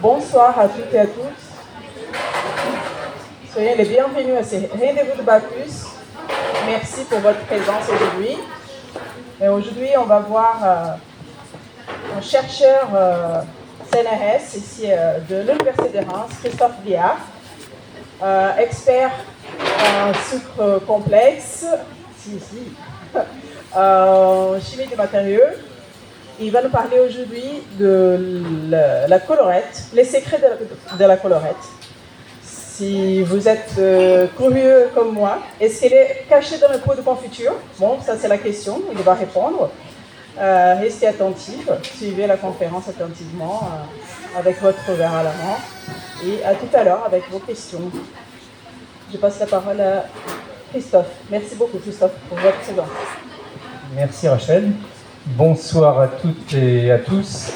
[0.00, 2.22] Bonsoir à toutes et à tous.
[3.52, 5.86] Soyez les bienvenus à ce rendez-vous de Bacchus.
[6.66, 8.36] Merci pour votre présence aujourd'hui.
[9.40, 13.42] Aujourd'hui, on va voir euh, un chercheur euh,
[13.90, 17.18] CNRS ici euh, de l'Université de Reims, Christophe Diard,
[18.22, 19.10] euh, expert
[19.60, 21.66] en sucre complexe,
[22.18, 22.38] si,
[24.70, 25.40] chimie des matériaux.
[26.40, 31.56] Il va nous parler aujourd'hui de la, colorette, les secrets de la, de la colorette.
[32.42, 37.02] Si vous êtes euh, curieux comme moi, est-ce qu'elle est cachée dans le pot de
[37.02, 39.70] confiture Bon, ça c'est la question, il va répondre.
[40.38, 45.56] Euh, restez attentifs, suivez la conférence attentivement euh, avec votre verre à la main.
[46.24, 47.90] Et à tout à l'heure avec vos questions.
[49.12, 50.06] Je passe la parole à
[50.70, 51.10] Christophe.
[51.30, 52.88] Merci beaucoup Christophe pour votre présence.
[53.94, 54.72] Merci Rachel.
[55.24, 57.52] Bonsoir à toutes et à tous.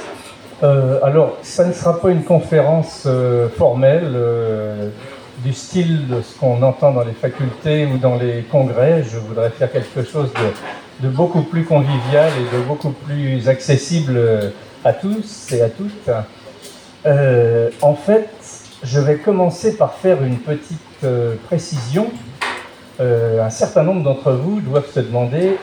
[0.63, 4.91] Euh, alors, ça ne sera pas une conférence euh, formelle euh,
[5.39, 9.03] du style de ce qu'on entend dans les facultés ou dans les congrès.
[9.03, 10.31] Je voudrais faire quelque chose
[11.01, 14.17] de, beaucoup plus convivial et de beaucoup plus accessible
[14.85, 16.11] à tous et à toutes.
[17.83, 18.31] En fait,
[18.85, 21.05] je vais commencer par faire une petite
[21.49, 22.13] précision.
[23.01, 25.59] Un certain nombre d'entre vous doivent se demander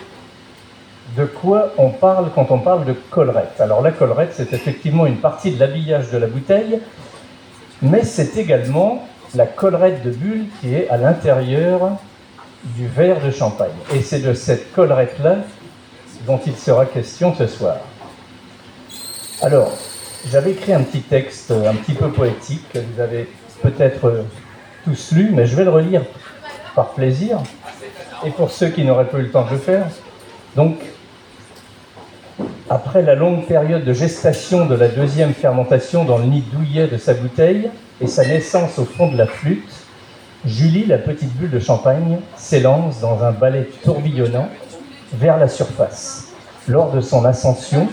[1.18, 3.60] de quoi on parle quand on parle de collerette?
[3.60, 6.80] Alors la collerette, c'est effectivement une partie de l'habillage de la bouteille,
[7.82, 11.98] mais c'est également la collerette de bulle qui est à l'intérieur
[12.64, 13.72] du verre de champagne.
[13.94, 15.38] Et c'est de cette collerette-là
[16.26, 17.78] dont il sera question ce soir.
[19.42, 19.74] Alors,
[20.32, 23.30] j'avais écrit un petit texte un petit peu poétique que vous avez
[23.62, 24.24] peut-être
[24.86, 26.04] tous lu, mais je vais le relire
[26.76, 27.40] par plaisir
[28.26, 29.88] et pour ceux qui n'auraient pas eu le temps de le faire.
[30.56, 30.78] Donc,
[32.74, 36.98] après la longue période de gestation de la deuxième fermentation dans le nid douillet de
[36.98, 37.70] sa bouteille
[38.02, 39.86] et sa naissance au fond de la flûte,
[40.44, 44.50] Julie, la petite bulle de champagne, s'élance dans un balai tourbillonnant
[45.14, 46.30] vers la surface.
[46.68, 47.88] Lors de son ascension,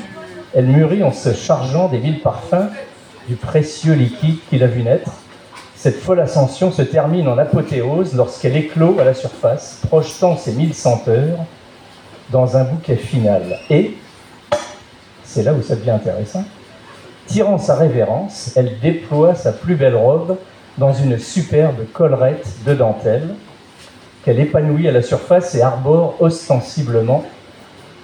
[0.54, 2.70] elle mûrit en se chargeant des mille parfums
[3.28, 5.12] du précieux liquide qu'il a vu naître.
[5.76, 10.72] Cette folle ascension se termine en apothéose lorsqu'elle éclot à la surface, projetant ses mille
[10.72, 11.36] senteurs
[12.30, 13.58] dans un bouquet final.
[13.68, 13.98] Et,
[15.32, 16.44] c'est là où ça devient intéressant,
[17.26, 20.36] tirant sa révérence, elle déploie sa plus belle robe
[20.76, 23.34] dans une superbe collerette de dentelle
[24.24, 27.24] qu'elle épanouit à la surface et arbore ostensiblement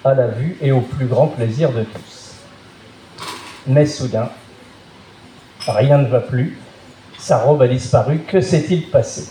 [0.05, 2.35] à la vue et au plus grand plaisir de tous.
[3.67, 4.31] Mais soudain,
[5.67, 6.57] rien ne va plus,
[7.19, 9.29] sa robe a disparu, que s'est-il passé?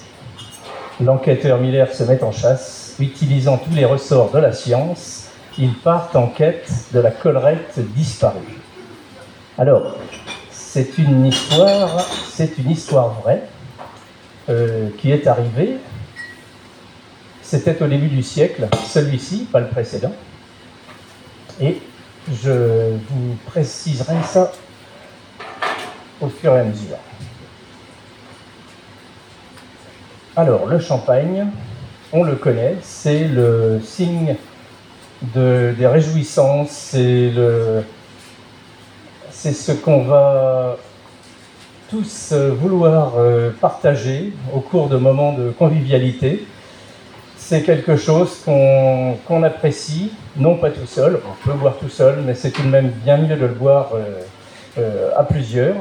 [1.00, 5.25] L'enquêteur Miller se met en chasse, utilisant tous les ressorts de la science,
[5.58, 8.60] il part en quête de la collerette disparue.
[9.58, 9.96] Alors,
[10.52, 13.44] c'est une histoire, c'est une histoire vraie
[14.50, 15.78] euh, qui est arrivée.
[17.42, 20.14] C'était au début du siècle, celui-ci, pas le précédent.
[21.62, 21.82] Et
[22.30, 24.52] je vous préciserai ça
[26.20, 26.98] au fur et à mesure.
[30.36, 31.48] Alors, le champagne,
[32.12, 34.36] on le connaît, c'est le signe
[35.34, 37.31] de, des réjouissances, c'est
[39.31, 40.78] c'est ce qu'on va
[41.90, 46.46] tous vouloir euh, partager au cours de moments de convivialité.
[47.38, 52.34] C'est quelque chose qu'on apprécie, non pas tout seul, on peut boire tout seul, mais
[52.34, 54.22] c'est tout de même bien mieux de le boire euh,
[54.80, 55.75] euh, à plusieurs.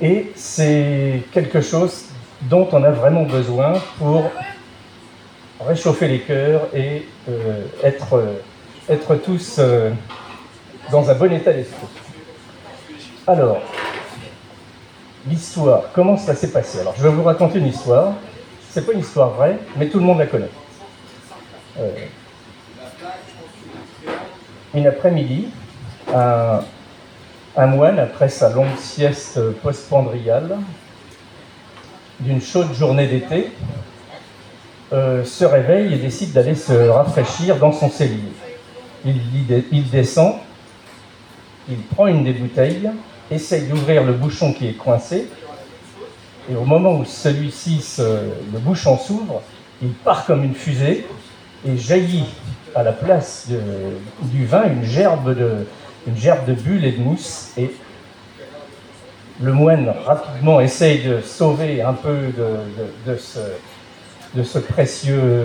[0.00, 2.06] Et c'est quelque chose
[2.42, 4.30] dont on a vraiment besoin pour
[5.60, 8.40] réchauffer les cœurs et euh, être, euh,
[8.88, 9.90] être tous euh,
[10.90, 11.86] dans un bon état d'esprit.
[13.26, 13.60] Alors,
[15.26, 16.80] l'histoire, comment ça s'est passé?
[16.80, 18.12] Alors, je vais vous raconter une histoire.
[18.70, 20.50] C'est pas une histoire vraie, mais tout le monde la connaît.
[24.74, 25.48] Une après-midi,
[26.14, 26.60] un,
[27.56, 30.58] un moine, après sa longue sieste postpandriale,
[32.20, 33.50] d'une chaude journée d'été,
[34.92, 38.20] euh, se réveille et décide d'aller se rafraîchir dans son cellier.
[39.04, 40.34] Il, descend,
[41.68, 42.88] il prend une des bouteilles,
[43.28, 45.26] essaye d'ouvrir le bouchon qui est coincé,
[46.48, 49.42] et au moment où celui-ci, le bouchon s'ouvre,
[49.82, 51.04] il part comme une fusée
[51.66, 52.26] et jaillit
[52.76, 53.48] à la place
[54.22, 57.50] du vin une gerbe de, bulles et de mousse.
[57.56, 57.72] Et
[59.40, 62.16] le moine rapidement essaye de sauver un peu
[63.06, 63.40] de ce,
[64.36, 65.42] de ce précieux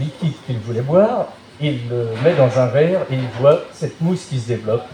[0.00, 1.28] liquide qu'il voulait boire.
[1.60, 4.84] Il le met dans un verre et il voit cette mousse qui se développe.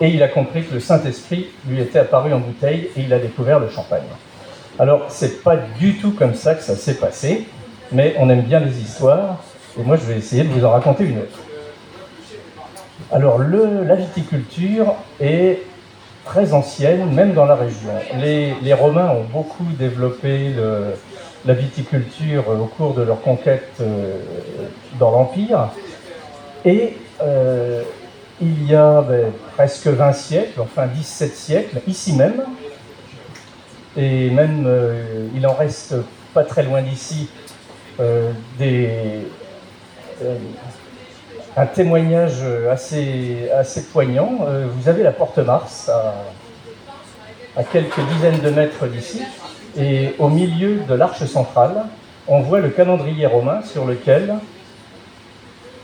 [0.00, 3.18] et il a compris que le Saint-Esprit lui était apparu en bouteille et il a
[3.18, 4.02] découvert le champagne.
[4.78, 7.46] Alors, c'est pas du tout comme ça que ça s'est passé,
[7.92, 9.42] mais on aime bien les histoires,
[9.78, 11.38] et moi je vais essayer de vous en raconter une autre.
[13.12, 15.62] Alors, la viticulture est
[16.24, 17.90] très ancienne, même dans la région.
[18.20, 20.54] Les, Romains ont beaucoup développé
[21.44, 24.18] la viticulture au cours de leur conquête euh,
[24.98, 25.70] dans l'Empire.
[26.64, 27.82] Et euh,
[28.40, 32.44] il y a ben, presque 20 siècles, enfin 17 siècles, ici même,
[33.96, 35.96] et même euh, il en reste
[36.34, 37.28] pas très loin d'ici
[38.58, 38.88] des,
[41.56, 44.38] un témoignage assez, poignant.
[44.46, 45.90] Euh, vous avez la porte Mars
[47.56, 49.22] à, quelques dizaines de mètres d'ici,
[49.76, 51.84] et au milieu de l'arche centrale,
[52.26, 54.34] on voit le calendrier romain sur lequel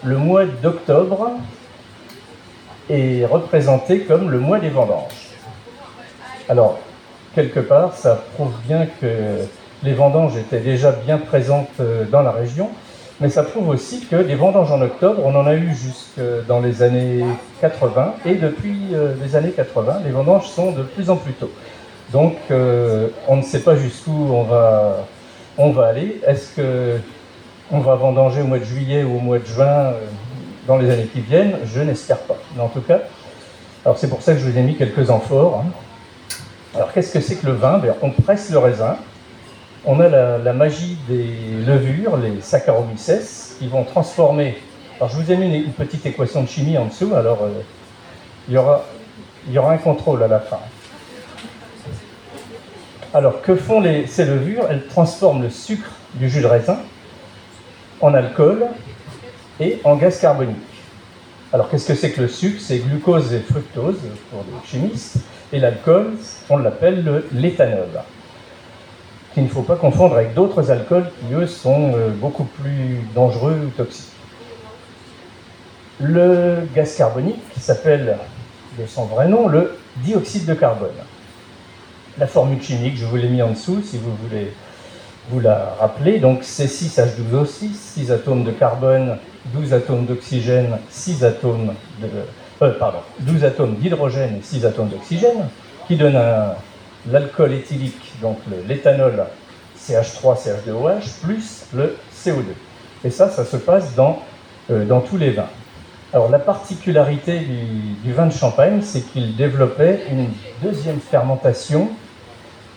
[0.03, 1.33] le mois d'octobre
[2.89, 5.35] est représenté comme le mois des vendanges.
[6.49, 6.79] Alors,
[7.35, 9.45] quelque part, ça prouve bien que
[9.83, 12.71] les vendanges étaient déjà bien présentes euh, dans la région,
[13.21, 16.61] mais ça prouve aussi que les vendanges en octobre, on en a eu jusque dans
[16.61, 17.25] les années
[17.61, 21.51] 80, et depuis euh, les années 80, les vendanges sont de plus en plus tôt.
[22.13, 25.05] Donc euh, on ne sait pas jusqu'où on va,
[25.59, 26.21] on va aller.
[26.27, 26.99] Est-ce que
[27.71, 29.93] on va vendanger au mois de juillet ou au mois de juin euh,
[30.67, 31.57] dans les années qui viennent?
[31.67, 32.39] Je n'espère pas.
[32.57, 33.01] Mais en tout cas,
[33.85, 35.65] alors c'est pour ça que je vous ai mis quelques amphores.
[35.65, 35.71] Hein.
[36.75, 37.79] Alors qu'est-ce que c'est que le vin?
[37.79, 38.97] Ben, On presse le raisin,
[39.91, 41.35] on a la, magie des
[41.67, 44.59] levures, les Saccharomyces, qui vont transformer.
[44.97, 47.63] Alors je vous ai mis une, petite équation de chimie en dessous, alors euh,
[48.49, 48.85] il, y aura,
[49.47, 50.59] il y aura un contrôle à la fin.
[53.15, 54.67] Alors que font ces levures?
[54.69, 56.81] Elles transforment le sucre du jus de raisin
[58.03, 58.67] en alcool
[59.59, 60.57] et en gaz carbonique.
[61.51, 62.61] Alors qu'est-ce que c'est que le sucre?
[62.61, 64.01] C'est glucose et fructose
[64.31, 65.17] pour les chimistes,
[65.51, 66.13] et l'alcool,
[66.51, 67.89] on l'appelle l'éthanol
[69.35, 73.61] qu'il ne faut pas confondre avec d'autres alcools qui, eux, sont euh, beaucoup plus dangereux
[73.67, 74.13] ou toxiques.
[76.01, 78.17] Le gaz carbonique, qui s'appelle
[78.79, 80.91] de son vrai nom le dioxyde de carbone.
[82.19, 84.53] La formule chimique, je vous l'ai mis en dessous si vous voulez
[85.31, 86.19] vous la rappeler.
[86.19, 89.19] Donc c'est 6H12O6, 6 atomes de carbone,
[89.55, 92.09] 12 atomes d'oxygène, 6 atomes de.
[92.63, 95.49] Euh, pardon, 12 atomes d'hydrogène et 6 atomes d'oxygène,
[95.87, 96.55] qui donnent un,
[97.11, 99.27] l'alcool éthylique, donc l'éthanol
[99.79, 102.45] CH3, CH2OH, plus le CO2.
[103.05, 104.23] Et ça, ça se passe dans,
[104.71, 105.49] euh, dans tous les vins.
[106.13, 110.29] Alors la particularité du, vin de champagne, c'est qu'il développait une
[110.63, 111.91] deuxième fermentation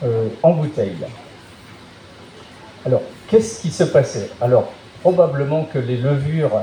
[0.04, 0.98] euh, en bouteille.
[2.86, 4.30] Alors, qu'est-ce qui se passait?
[4.42, 4.72] Alors,
[5.02, 6.62] probablement que les levures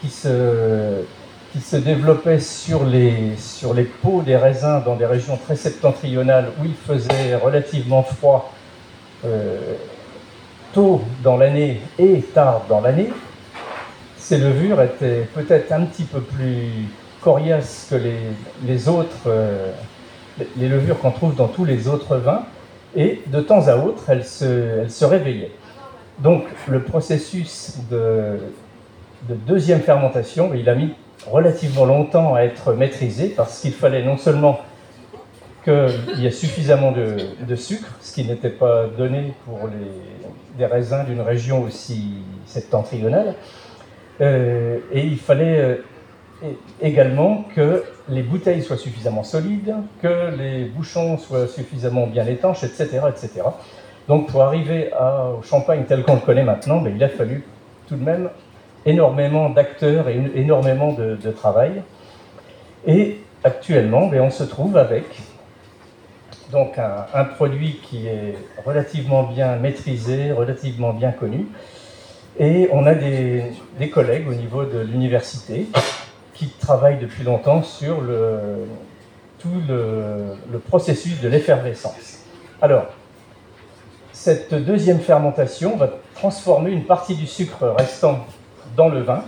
[0.00, 1.02] qui se,
[1.56, 6.50] qui se développait sur les, sur les peaux des raisins dans des régions très septentrionales
[6.60, 8.52] où il faisait relativement froid
[9.24, 9.74] euh,
[10.74, 13.08] tôt dans l'année et tard dans l'année,
[14.18, 16.88] ces levures étaient peut-être un petit peu plus
[17.22, 18.18] coriaces que les,
[18.66, 19.72] les autres, euh,
[20.58, 22.42] les levures qu'on trouve dans tous les autres vins,
[22.94, 25.52] et de temps à autre, elles se, elles se réveillaient.
[26.18, 28.38] Donc le processus de,
[29.26, 30.92] de deuxième fermentation, il a mis
[31.30, 34.60] relativement longtemps à être maîtrisé parce qu'il fallait non seulement
[35.64, 41.20] qu'il y ait suffisamment de, sucre, ce qui n'était pas donné pour les, raisins d'une
[41.20, 43.34] région aussi septentrionale,
[44.20, 45.76] euh, et il fallait euh,
[46.80, 53.00] également que les bouteilles soient suffisamment solides, que les bouchons soient suffisamment bien étanches, etc.
[53.08, 53.42] etc.
[54.08, 54.90] Donc pour arriver
[55.36, 57.44] au champagne tel qu'on le connaît maintenant, ben, il a fallu
[57.88, 58.30] tout de même
[58.86, 61.82] énormément d'acteurs et énormément de, travail.
[62.86, 65.04] Et actuellement, ben, on se trouve avec
[66.52, 71.46] donc un, produit qui est relativement bien maîtrisé, relativement bien connu.
[72.38, 73.52] Et on a des,
[73.92, 75.66] collègues au niveau de l'université
[76.34, 77.96] qui travaillent depuis longtemps sur
[79.38, 82.20] tout le, le processus de l'effervescence.
[82.62, 82.86] Alors,
[84.12, 88.24] cette deuxième fermentation va transformer une partie du sucre restant
[88.76, 89.24] dans le vin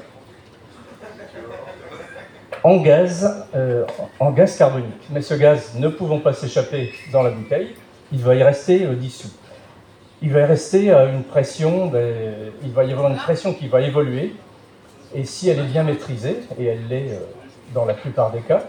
[2.63, 3.85] en gaz, euh,
[4.21, 5.07] en gaz carbonique.
[5.11, 7.75] Mais ce gaz ne pouvant pas s'échapper dans la bouteille,
[8.13, 9.31] il va y rester euh, dissous.
[10.21, 12.13] Il va y rester à une pression, ben,
[12.65, 14.35] il va y avoir une pression qui va évoluer,
[15.15, 17.21] et si elle est bien maîtrisée, et elle l'est euh,
[17.73, 18.65] dans la plupart des cas,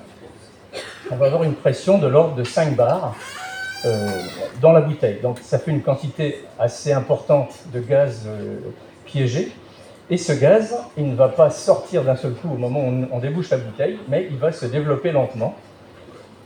[1.10, 3.16] on va avoir une pression de l'ordre de 5 bars
[4.62, 5.20] dans la bouteille.
[5.24, 8.28] Donc ça fait une quantité assez importante de gaz
[9.06, 9.54] piégé
[10.12, 13.20] Et ce gaz, il ne va pas sortir d'un seul coup au moment où on
[13.20, 15.56] débouche la bouteille, mais il va se développer lentement.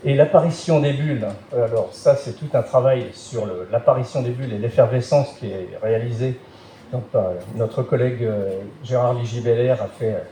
[0.04, 4.58] Et l'apparition des bulles, alors ça c'est tout un travail sur l'apparition des bulles et
[4.58, 6.38] l'effervescence qui est réalisé
[6.92, 10.24] donc, par notre collègue euh, Gérard Ligibeller a fait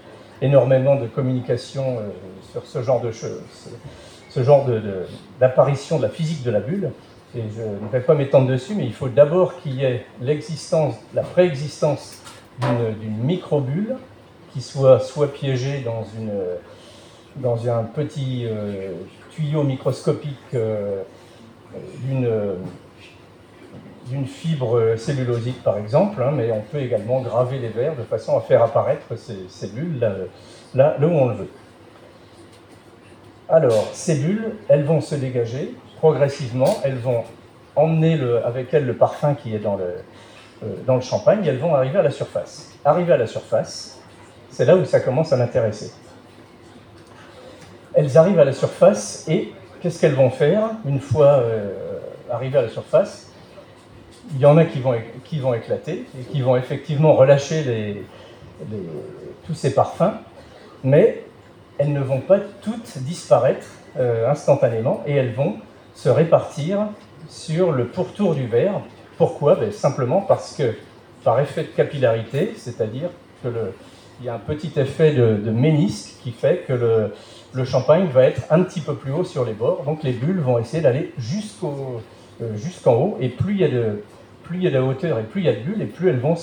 [0.42, 2.10] énormément de communication euh,
[2.52, 3.42] sur ce genre de choses,
[4.30, 4.68] ce genre
[5.40, 6.92] d'apparition de, de la physique de la bulle.
[7.34, 10.96] Et je ne vais pas m'étendre dessus, mais il faut d'abord qu'il y ait l'existence,
[11.14, 12.22] la préexistence
[13.00, 13.96] d'une microbulle
[14.54, 15.84] qui soit soit piégée
[17.36, 18.92] dans, un petit euh,
[19.32, 21.02] tuyau microscopique euh,
[22.06, 22.28] d'une
[24.26, 28.42] fibre cellulosique par exemple, hein, mais on peut également graver les verres de façon à
[28.42, 30.06] faire apparaître ces, bulles
[30.76, 31.50] là, où on le veut.
[33.48, 37.24] Alors, ces bulles, elles vont se dégager progressivement, elles vont
[37.76, 39.96] emmener avec elles le parfum qui est dans le,
[40.86, 42.72] dans le champagne, elles vont arriver à la surface.
[42.86, 44.00] Arriver à la surface,
[44.50, 45.92] c'est là où ça commence à m'intéresser.
[47.94, 52.00] Elles arrivent à la surface et qu'est-ce qu'elles vont faire une fois euh,
[52.30, 53.32] arrivées à la surface?
[54.34, 58.06] Il y en a qui vont, qui vont éclater et qui vont effectivement relâcher
[59.46, 60.14] tous ces parfums,
[60.84, 61.24] mais
[61.78, 63.66] elles ne vont pas toutes disparaître
[63.98, 65.56] euh, instantanément et elles vont
[65.96, 66.88] se répartir
[67.28, 68.82] sur le pourtour du verre
[69.22, 70.74] pourquoi ben, Simplement parce que
[71.24, 73.10] par effet de capillarité, c'est-à-dire
[73.44, 76.74] qu'il y a un petit effet de, ménisque qui fait que
[77.54, 80.40] le, champagne va être un petit peu plus haut sur les bords, donc les bulles
[80.40, 81.14] vont essayer d'aller
[81.64, 84.02] euh, jusqu'en haut, et plus il, y a de,
[84.42, 86.10] plus il y a de hauteur et plus il y a de bulles, et plus
[86.10, 86.34] elles vont,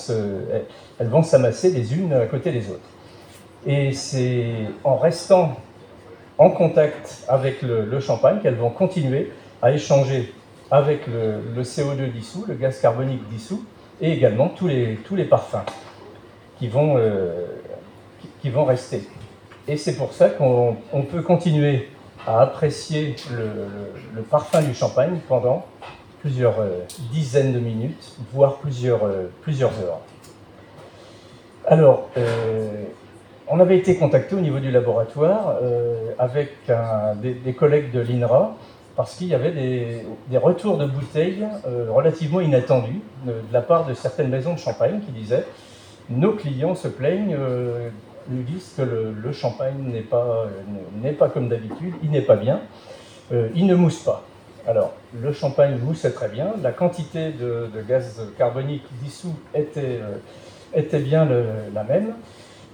[0.99, 2.89] elles vont s'amasser les unes à côté des autres.
[3.67, 4.53] Et c'est
[4.85, 5.57] en restant
[6.37, 10.33] en contact avec le champagne qu'elles vont continuer à échanger
[10.71, 13.63] avec le, CO2 dissous, le gaz carbonique dissous,
[14.01, 15.65] et également tous les, tous les parfums
[16.57, 17.45] qui vont, euh,
[18.41, 19.07] qui, vont rester.
[19.67, 20.75] Et c'est pour ça qu'on
[21.09, 21.89] peut continuer
[22.27, 25.65] à apprécier le, parfum du champagne pendant
[26.21, 29.99] plusieurs euh, dizaines de minutes, voire plusieurs, euh, plusieurs heures.
[31.65, 32.09] Alors,
[33.47, 35.57] on avait été contacté au niveau du laboratoire
[36.17, 36.49] avec
[37.21, 38.55] des, collègues de l'INRA
[38.99, 43.93] parce qu'il y avait des, retours de bouteilles euh, relativement inattendus de, la part de
[43.93, 45.45] certaines maisons de champagne qui disaient
[46.09, 47.91] nos clients se plaignent, euh,
[48.27, 50.47] nous disent que le, champagne n'est pas,
[51.01, 52.59] n'est pas comme d'habitude, il n'est pas bien,
[53.31, 54.25] euh, il ne mousse pas.
[54.67, 60.01] Alors, le champagne moussait très bien, la quantité de, gaz carbonique dissous était,
[60.75, 61.25] était bien
[61.73, 62.15] la même.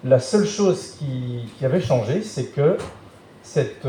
[0.04, 2.78] La seule chose qui avait changé, c'est que
[3.44, 3.86] cette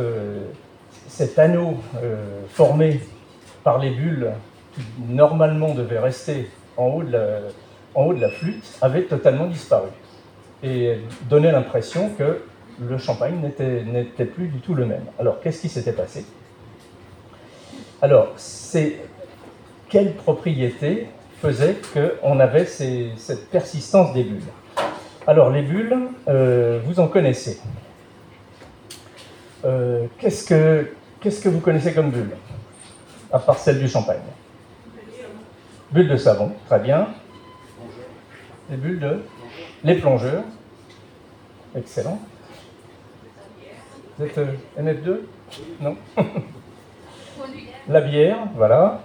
[1.17, 3.01] cet anneau euh, formé
[3.65, 4.33] par les bulles
[4.75, 9.89] qui normalement devait rester en haut de la, flûte avait totalement disparu
[10.63, 10.99] et
[11.31, 12.43] donnait l'impression que
[12.79, 15.05] le champagne n'était plus du tout le même.
[15.19, 16.27] Alors qu'est-ce qui s'était passé?
[18.03, 18.97] Alors c'est
[19.89, 21.07] quelle propriété
[21.41, 24.43] faisait qu'on avait cette persistance des bulles?
[25.27, 25.97] Alors les bulles,
[26.29, 27.59] euh, vous en connaissez.
[29.65, 30.91] Euh, qu'est-ce, que,
[31.27, 32.37] qu'est-ce que vous connaissez comme bulle
[33.33, 34.21] À part celle du champagne?
[35.91, 37.09] Bulle de savon, très bien.
[38.71, 39.23] Les bulles de
[39.83, 40.45] Les plongeurs.
[41.75, 42.21] Excellent.
[44.17, 45.17] Vous êtes euh, NF2
[45.81, 45.97] Non
[47.89, 49.03] La bière, voilà.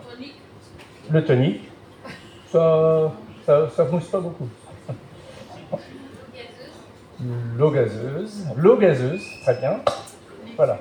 [1.10, 1.72] Le tonique.
[2.52, 3.14] Ça,
[3.48, 4.48] ça, ça mousse pas beaucoup.
[7.58, 8.46] L'eau gazeuse.
[8.58, 9.80] L'eau gazeuse, très bien.
[10.56, 10.78] Voilà.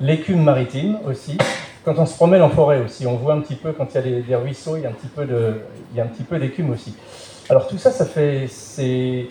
[0.00, 1.38] L'écume maritime aussi.
[1.84, 3.98] Quand on se promène en forêt aussi, on voit un petit peu, quand il y
[3.98, 6.94] a des, ruisseaux, il y a un petit peu d'écume aussi.
[7.48, 8.48] Alors tout ça, ça fait,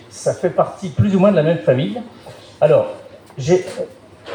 [0.08, 2.00] ça fait partie plus ou moins de la même famille.
[2.60, 2.94] Alors,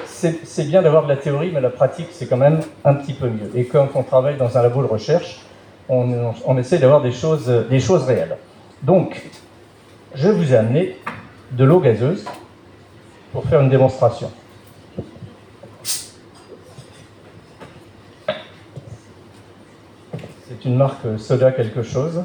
[0.05, 3.27] c'est bien d'avoir de la théorie, mais la pratique, c'est quand même un petit peu
[3.27, 3.51] mieux.
[3.55, 5.41] Et quand on travaille dans un labo de recherche,
[5.89, 8.38] on, on essaie d'avoir des choses, des choses réelles.
[8.83, 9.19] Donc,
[10.13, 10.95] je vous ai amené
[11.51, 12.25] de l'eau gazeuse
[13.33, 14.31] pour faire une démonstration.
[20.62, 22.22] C'est une marque Soda quelque chose.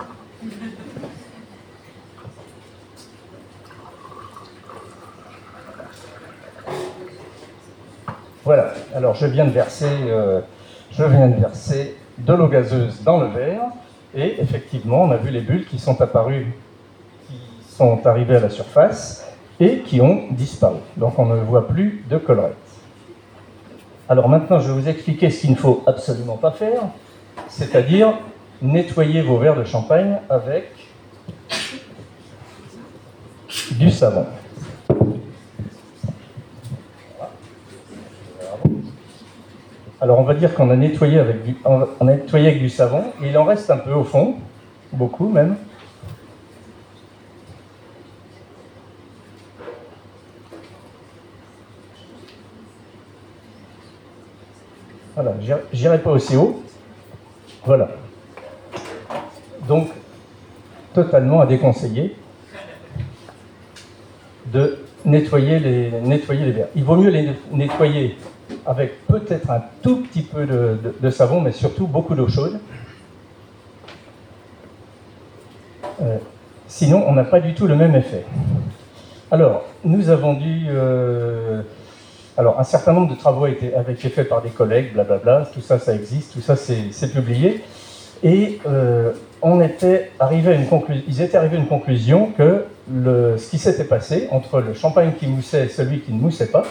[8.44, 10.40] Voilà, alors je viens de verser, euh,
[10.92, 13.62] je viens de verser de l'eau gazeuse dans le verre,
[14.14, 16.54] et effectivement, on a vu les bulles qui sont apparues,
[17.28, 17.40] qui
[17.74, 19.26] sont arrivées à la surface,
[19.58, 20.80] et qui ont disparu.
[20.98, 22.54] Donc on ne voit plus de collerette.
[24.10, 26.82] Alors maintenant, je vais vous expliquer ce qu'il ne faut absolument pas faire
[27.48, 28.14] c'est-à-dire
[28.62, 30.72] nettoyer vos verres de champagne avec
[33.72, 34.26] du savon.
[40.00, 43.78] Alors on va dire qu'on a nettoyé avec du, savon, et il en reste un
[43.78, 44.36] peu au fond,
[44.92, 45.56] beaucoup même.
[55.14, 55.32] Voilà,
[55.72, 56.62] j'irai pas aussi haut.
[57.66, 57.88] Voilà.
[59.66, 59.88] Donc,
[60.94, 62.14] totalement à déconseiller
[64.52, 66.68] de nettoyer les, nettoyer les verres.
[66.76, 68.16] Il vaut mieux les nettoyer
[68.64, 72.60] avec peut-être un tout petit peu de, savon, mais surtout beaucoup d'eau chaude.
[76.02, 76.18] Euh,
[76.68, 78.24] sinon, on n'a pas du tout le même effet.
[79.32, 80.66] Alors, nous avons dû...
[80.68, 81.62] Euh,
[82.38, 85.78] alors, un certain nombre de travaux avaient été faits par des collègues, blablabla, tout ça,
[85.78, 87.62] ça existe, tout ça, c'est publié.
[88.22, 89.12] Et euh,
[89.42, 90.66] on était arrivé à une
[91.08, 95.26] ils étaient arrivés à une conclusion que ce qui s'était passé entre le champagne qui
[95.26, 96.64] moussait et celui qui ne moussait pas,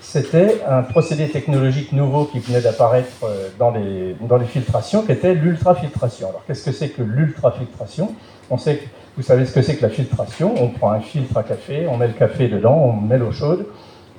[0.00, 5.12] c'était un procédé technologique nouveau qui venait d'apparaître euh, dans les, dans les filtrations, qui
[5.12, 6.28] était l'ultrafiltration.
[6.28, 8.12] Alors, qu'est-ce que c'est que l'ultrafiltration?
[8.50, 8.84] On sait que,
[9.16, 10.54] vous savez ce que c'est que la filtration?
[10.60, 13.64] On prend un filtre à café, on met le café dedans, on met l'eau chaude,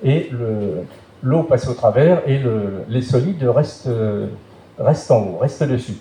[0.04, 0.30] et
[1.22, 3.88] l'eau passe au travers, et le, les solides restent,
[5.12, 5.98] en haut, restent dessus.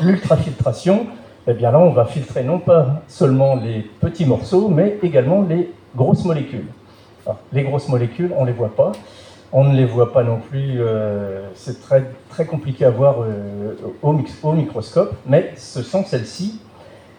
[0.00, 1.06] L'ultrafiltration,
[1.46, 5.72] eh bien là, on va filtrer non pas seulement les petits morceaux, mais également les
[5.96, 6.66] grosses molécules.
[7.52, 8.92] les grosses molécules, on ne les voit pas.
[9.50, 13.74] On ne les voit pas non plus, euh, c'est très, très compliqué à voir euh,
[14.02, 16.60] au, au, microscope, mais ce sont celles-ci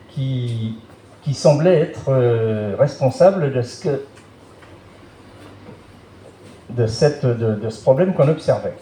[0.09, 0.77] qui,
[1.23, 4.01] qui semblaient être euh, responsables de ce, que,
[6.69, 8.73] de, cette, de, de ce problème qu'on observait.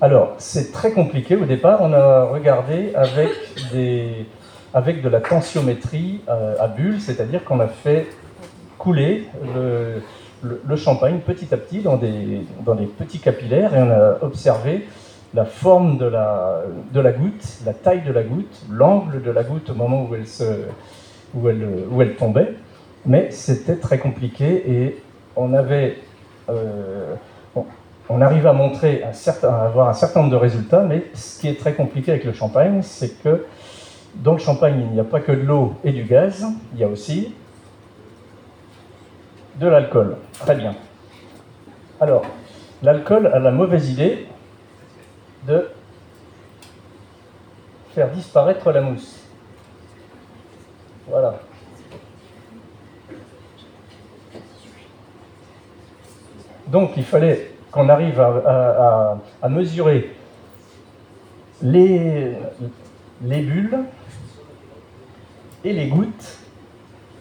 [0.00, 1.36] Alors, c'est très compliqué.
[1.36, 3.30] Au départ, on a regardé avec,
[3.72, 4.26] des,
[4.74, 8.06] avec de la tensiométrie euh, à bulles, c'est-à-dire qu'on a fait
[8.76, 9.24] couler
[9.54, 14.86] le, champagne petit à petit dans des, dans des petits capillaires et on a observé
[15.32, 16.62] la forme de la,
[16.92, 20.14] de la goutte, la taille de la goutte, l'angle de la goutte au moment où
[20.14, 20.44] elle, se,
[21.34, 22.52] où elle, où elle tombait.
[23.06, 25.02] Mais c'était très compliqué et
[25.36, 25.96] on avait...
[26.50, 27.14] Euh,
[28.08, 31.40] on arrive à montrer un certain, à avoir un certain nombre de résultats, mais ce
[31.40, 33.46] qui est très compliqué avec le champagne, c'est que
[34.14, 36.84] dans le champagne, il n'y a pas que de l'eau et du gaz, il y
[36.84, 37.34] a aussi
[39.56, 40.16] de l'alcool.
[40.38, 40.74] Très bien.
[42.00, 42.24] Alors,
[42.82, 44.26] l'alcool a la mauvaise idée
[45.46, 45.68] de
[47.94, 49.22] faire disparaître la mousse.
[51.08, 51.40] Voilà.
[56.66, 59.18] Donc, il fallait qu'on arrive à,
[59.50, 60.10] mesurer
[61.62, 62.32] les,
[63.22, 63.80] les, bulles
[65.62, 66.38] et les gouttes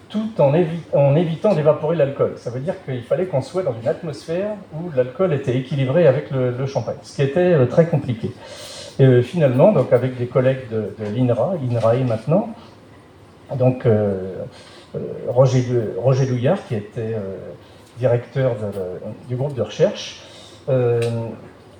[0.07, 0.53] tout en,
[1.15, 2.35] évitant d'évaporer l'alcool.
[2.37, 6.31] Ça veut dire qu'il fallait qu'on soit dans une atmosphère où l'alcool était équilibré avec
[6.31, 8.31] le, champagne, ce qui était euh, très compliqué.
[9.01, 12.47] Euh, finalement, donc avec des collègues de, l'INRA, l'INRAE maintenant,
[13.57, 14.45] donc euh,
[15.27, 15.65] Roger,
[15.97, 17.17] Roger Douillard, qui était
[17.99, 18.55] directeur
[19.27, 20.24] du groupe de recherche,
[20.69, 21.01] euh,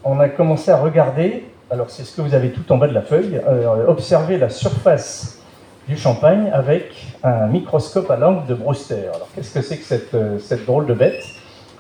[0.04, 2.94] on a commencé à regarder, alors c'est ce que vous avez tout en bas de
[2.94, 5.42] la feuille, euh, observer la surface
[5.88, 9.08] du champagne avec un microscope à l'angle de Brewster.
[9.14, 11.24] Alors qu'est-ce que c'est que cette, euh, cette drôle de bête?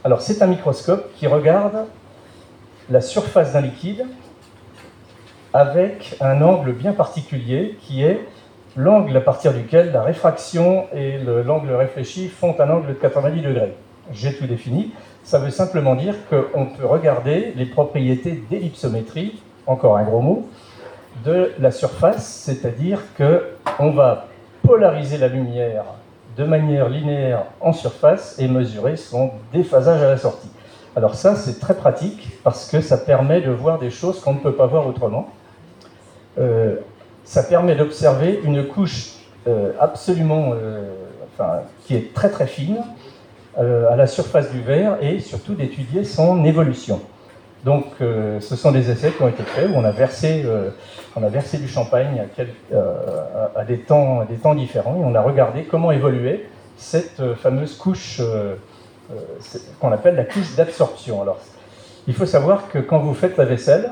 [0.03, 1.85] Alors c'est un microscope qui regarde
[2.89, 4.05] la surface d'un liquide
[5.53, 8.19] avec un angle bien particulier qui est
[8.75, 13.73] l'angle à partir duquel la réfraction et l'angle réfléchi font un angle de 90 degrés.
[14.11, 14.91] J'ai tout défini.
[15.25, 20.47] Ça veut simplement dire qu'on peut regarder les propriétés d'ellipsométrie, encore un gros mot,
[21.25, 24.27] de la surface, c'est-à-dire qu'on va
[24.61, 25.85] polariser la lumière
[26.37, 30.49] de manière linéaire en surface et mesurer son déphasage à la sortie.
[30.95, 34.39] Alors ça, c'est très pratique parce que ça permet de voir des choses qu'on ne
[34.39, 35.29] peut pas voir autrement.
[36.37, 36.75] Euh,
[37.23, 39.15] ça permet d'observer une couche
[39.47, 40.87] euh, absolument, euh,
[41.33, 42.77] enfin, qui est très très fine,
[43.57, 47.01] à la surface du verre et surtout d'étudier son évolution.
[47.63, 50.69] Donc, euh, ce sont des essais qui ont été faits où on a versé, euh,
[51.15, 52.23] on a versé du champagne
[53.55, 56.45] à, des temps, à des temps différents et on a regardé comment évoluait
[56.77, 58.21] cette fameuse couche
[59.79, 61.23] qu'on appelle la couche d'absorption.
[61.23, 61.39] Alors,
[62.07, 63.89] il faut savoir que quand vous faites la vaisselle,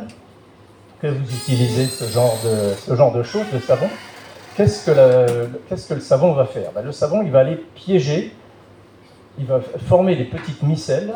[1.01, 3.87] que vous utilisez ce genre de, ce genre de choses, de savon,
[4.55, 6.71] qu'est-ce que, qu'est-ce que le savon va faire?
[6.75, 8.33] Ben, Le savon, il va aller piéger
[9.37, 11.13] il va former des petites micelles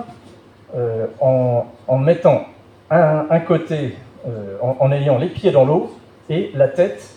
[0.75, 2.45] euh, en, mettant
[2.89, 3.95] un, côté,
[4.27, 5.95] euh, en, ayant les pieds dans l'eau
[6.30, 7.15] et la tête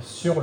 [0.00, 0.42] sur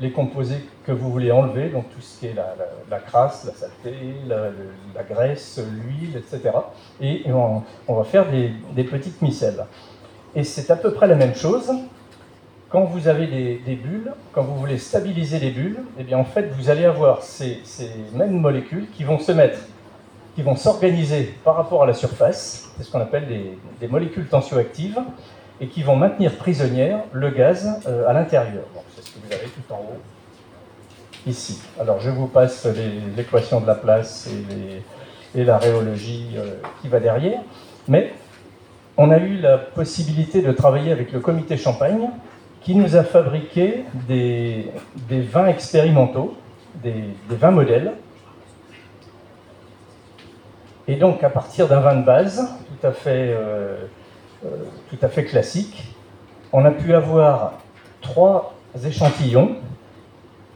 [0.00, 3.96] les composés que vous voulez enlever, donc tout ce qui est la, crasse, la saleté,
[4.26, 6.50] la, graisse, l'huile, etc.
[7.00, 9.64] Et, on, va faire des, petites micelles.
[10.34, 11.70] Et c'est à peu près la même chose
[12.72, 16.50] quand vous avez des, bulles, quand vous voulez stabiliser les bulles, eh bien en fait
[16.58, 17.60] vous allez avoir ces,
[18.14, 19.58] mêmes molécules qui vont se mettre,
[20.34, 23.26] qui vont s'organiser par rapport à la surface, c'est ce qu'on appelle
[23.78, 24.98] des, molécules tensioactives,
[25.60, 28.64] et qui vont maintenir prisonnière le gaz euh, à l'intérieur.
[28.96, 30.00] c'est ce que vous avez tout en haut,
[31.26, 31.60] ici.
[31.78, 32.66] Alors je vous passe
[33.16, 34.28] l'équation de la place
[35.34, 37.40] et, la rhéologie euh, qui va derrière,
[37.86, 38.14] mais
[38.96, 42.08] on a eu la possibilité de travailler avec le comité Champagne
[42.64, 44.70] qui nous a fabriqué des,
[45.10, 46.36] vins expérimentaux,
[46.82, 47.92] des, vins modèles.
[50.88, 53.34] Et donc à partir d'un vin de base tout à fait...
[53.36, 53.76] Euh,
[54.44, 54.48] euh,
[54.90, 55.94] tout à fait classique.
[56.52, 57.54] On a pu avoir
[58.00, 59.56] trois échantillons.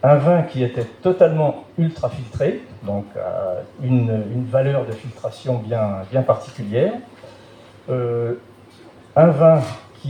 [0.03, 6.23] Un vin qui était totalement ultra filtré, donc à une, valeur de filtration bien, bien
[6.23, 6.93] particulière.
[7.89, 8.35] Euh,
[9.15, 9.61] un vin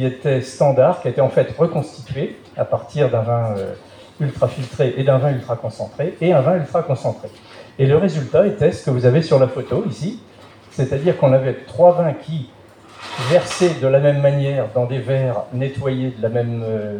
[0.04, 3.74] était standard, qui était en fait reconstitué à partir d'un vin euh,
[4.20, 7.28] ultra filtré et d'un vin ultra concentré, et un vin ultra concentré.
[7.78, 10.20] Et le résultat était ce que vous avez sur la photo ici,
[10.70, 12.50] c'est-à-dire qu'on avait trois vins qui
[13.30, 16.98] versés de la même manière dans des verres nettoyés de la même, euh,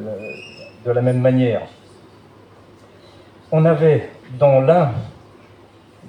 [0.85, 1.63] de la même manière.
[3.53, 4.93] On avait dans l'un,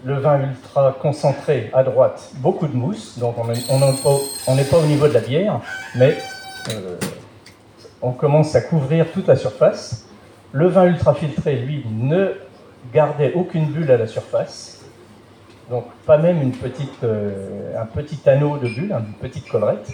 [0.03, 5.07] le vin ultra concentré à droite, beaucoup de mousse, donc on n'est pas, au niveau
[5.07, 5.59] de la bière,
[5.95, 6.17] mais
[8.01, 10.07] on commence à couvrir toute la surface.
[10.51, 12.33] Le vin ultra filtré, lui, ne
[12.93, 14.85] gardait aucune bulle à la surface.
[15.69, 16.51] Donc pas même
[17.03, 19.91] euh, un petit anneau de bulle, une petite collerette.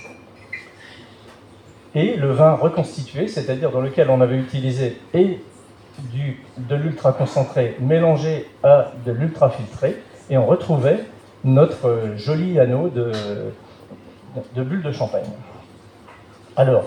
[1.95, 8.91] Et le vin reconstitué, c'est-à-dire dans lequel on avait utilisé de l'ultra concentré mélangé à
[9.05, 9.97] de l'ultra filtré,
[10.29, 10.99] et on retrouvait
[11.43, 13.11] notre joli anneau de,
[14.55, 15.23] bulles de champagne.
[16.55, 16.85] Alors,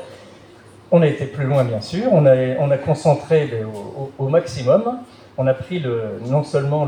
[0.93, 3.51] on a été plus loin bien sûr, on a, on a concentré
[4.19, 5.01] au, maximum,
[5.37, 5.85] on a pris
[6.27, 6.87] non seulement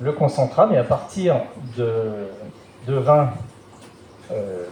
[0.00, 1.36] le, concentrat, mais à partir
[1.76, 2.28] de,
[2.86, 3.30] de vin
[4.30, 4.64] euh,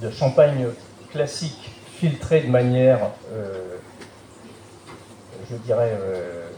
[0.00, 0.66] de, champagne
[1.12, 2.98] classique filtré de manière,
[3.32, 3.76] euh,
[5.50, 6.48] je dirais, euh,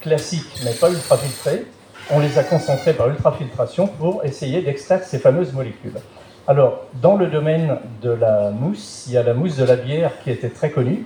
[0.00, 1.66] classique, mais pas ultra filtré,
[2.10, 5.98] on les a concentrés par ultrafiltration pour essayer d'extraire ces fameuses molécules.
[6.48, 10.12] Alors, dans le domaine de la mousse, il y a la mousse de la bière
[10.22, 11.04] qui était très connue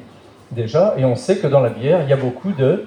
[0.50, 2.86] déjà, et on sait que dans la bière, il y a beaucoup de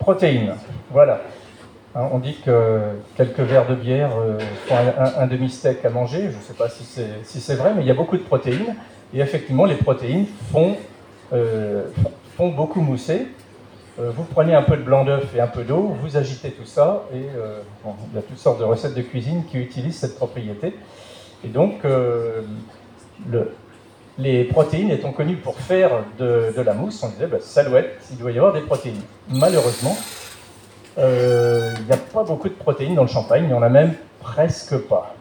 [0.00, 0.54] Protéines,
[0.90, 1.20] voilà.
[1.94, 2.80] Hein, on dit que
[3.16, 4.74] quelques verres de bière euh, font
[5.18, 6.30] un, demi-steak à manger.
[6.30, 8.76] Je ne sais pas si c'est vrai, mais il y a beaucoup de protéines.
[9.12, 10.76] Et effectivement, les protéines font,
[11.34, 11.84] euh,
[12.36, 13.28] font beaucoup mousser.
[14.00, 16.64] Euh, vous prenez un peu de blanc d'œuf et un peu d'eau, vous agitez tout
[16.64, 20.74] ça, et il y a toutes sortes de recettes de cuisine qui utilisent cette propriété.
[21.44, 23.52] Et donc, le,
[24.20, 28.30] les protéines étant connues pour faire de, la mousse, on disait, bah, salouette, il doit
[28.30, 29.00] y avoir des protéines.
[29.28, 29.96] Malheureusement,
[30.98, 33.68] euh, il n'y a pas beaucoup de protéines dans le champagne, il n'y en a
[33.68, 35.14] même presque pas.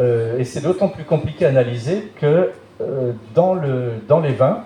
[0.00, 4.64] Euh, et c'est d'autant plus compliqué à analyser que euh, dans les vins,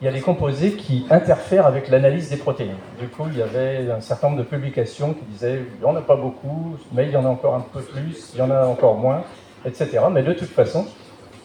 [0.00, 2.76] il y a les composés qui interfèrent avec l'analyse des protéines.
[3.00, 5.96] Du coup, il y avait un certain nombre de publications qui disaient il n'y en
[5.96, 8.50] a pas beaucoup, mais il y en a encore un peu plus, il y en
[8.50, 9.24] a encore moins,
[9.64, 10.00] etc.
[10.12, 10.86] Mais de toute façon,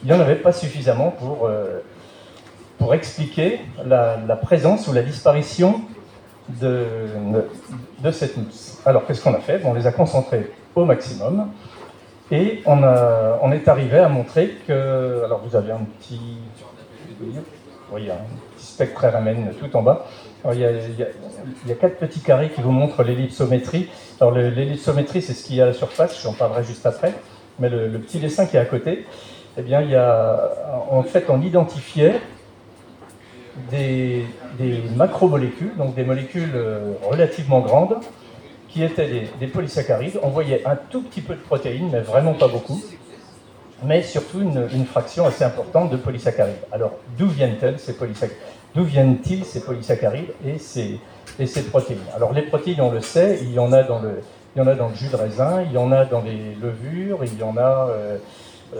[0.04, 1.80] il n'y en avait pas suffisamment pour, euh,
[2.78, 5.82] pour expliquer la, présence ou la disparition
[6.50, 6.86] de,
[8.00, 8.80] de cette mousse.
[8.86, 9.62] Alors qu'est-ce qu'on a fait?
[9.64, 11.48] On les a concentrés au maximum
[12.32, 15.24] et on est arrivé à montrer que.
[15.26, 16.38] Alors vous avez un petit.
[17.92, 18.16] Oui, un
[18.56, 20.08] petit spectre RMN tout en bas.
[20.52, 23.90] il, y a, quatre petits carrés qui vous montrent l'ellipsométrie.
[24.20, 27.14] Alors l'ellipsométrie, c'est ce qu'il y a à la surface, j'en parlerai juste après.
[27.60, 29.06] Mais le, le, petit dessin qui est à côté,
[29.58, 30.52] eh bien, il y a,
[30.90, 32.22] en fait, on identifiait
[33.70, 34.26] des,
[34.96, 37.98] macromolécules, donc des molécules euh, relativement grandes,
[38.70, 40.20] qui étaient des, polysaccharides.
[40.24, 42.82] On voyait un tout petit peu de protéines, mais vraiment pas beaucoup,
[43.84, 46.56] mais surtout une, fraction assez importante de polysaccharides.
[46.72, 48.38] Alors, d'où viennent-elles ces polysaccharides
[48.74, 51.00] D'où viennent-ils ces polysaccharides et ces,
[51.40, 52.00] et ces protéines?
[52.16, 54.22] Alors, les protéines, on le sait, il y en a dans le,
[54.56, 56.56] il y en a dans le jus de raisin, il y en a dans les
[56.62, 58.18] levures, il y en a euh,
[58.76, 58.80] euh,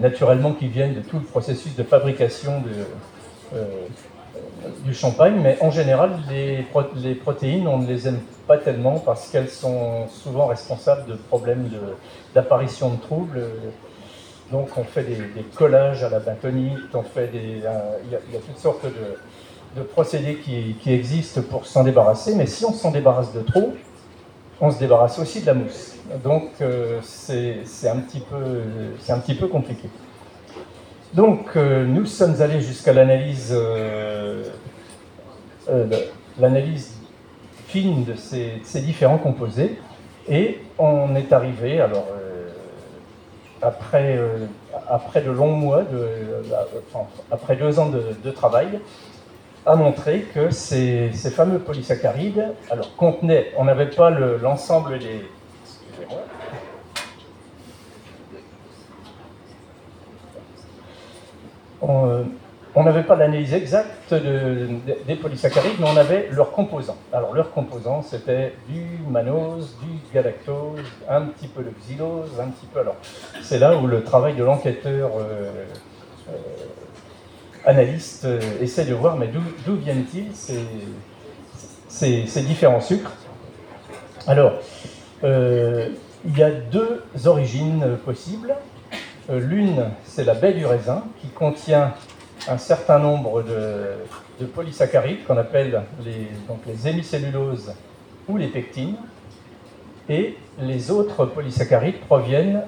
[0.00, 2.62] naturellement qui viennent de tout le processus de fabrication
[3.54, 3.64] euh,
[4.84, 6.64] du champagne, mais en général, les,
[6.96, 11.68] les, protéines, on ne les aime pas tellement parce qu'elles sont souvent responsables de problèmes
[12.34, 13.42] d'apparition de, troubles
[14.50, 18.40] Donc on fait des, collages à la bentonite, on fait des, euh, il, y a,
[18.40, 23.42] toutes sortes de, procédés qui, existent pour s'en débarrasser, mais si on s'en débarrasse de
[23.42, 23.74] trop,
[24.60, 25.96] on se débarrasse aussi de la mousse.
[26.24, 28.62] Donc euh, c'est un, petit peu,
[29.08, 29.88] un petit peu compliqué.
[31.12, 33.54] Donc euh, nous sommes allés jusqu'à l'analyse
[36.38, 36.94] l'analyse
[37.66, 39.78] fine de ces, ces, différents composés
[40.26, 42.06] et on est arrivé, alors
[43.62, 44.46] après, euh,
[44.88, 46.42] après de longs mois, de, euh,
[47.30, 48.80] après deux ans de, travail,
[49.66, 55.28] a montré que ces, ces, fameux polysaccharides, alors contenaient, on n'avait pas l'ensemble des,
[55.64, 56.20] excusez-moi,
[61.82, 62.24] on,
[62.78, 66.96] on n'avait pas l'analyse exacte des polysaccharides, mais on avait leurs composants.
[67.12, 72.66] Alors leurs composants, c'était du mannose, du galactose, un petit peu de xylose, un petit
[72.66, 72.78] peu.
[72.78, 72.94] Alors
[73.42, 75.50] c'est là où le travail de l'enquêteur euh,
[76.28, 76.32] euh,
[77.66, 80.30] analyste euh, essaie de voir, mais d'où viennent-ils
[81.88, 83.10] ces, différents sucres
[84.28, 84.52] Alors,
[85.24, 88.54] il y a deux origines possibles.
[89.28, 91.92] L'une, c'est la baie du raisin, qui contient
[92.48, 97.74] un certain nombre de, polysaccharides qu'on appelle les, donc les hémicelluloses
[98.28, 98.96] ou les pectines.
[100.08, 102.62] Et les autres polysaccharides proviennent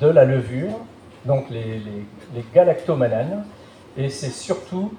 [0.00, 0.78] de la levure,
[1.24, 1.80] donc les,
[2.34, 2.44] les.
[3.96, 4.92] Et c'est surtout,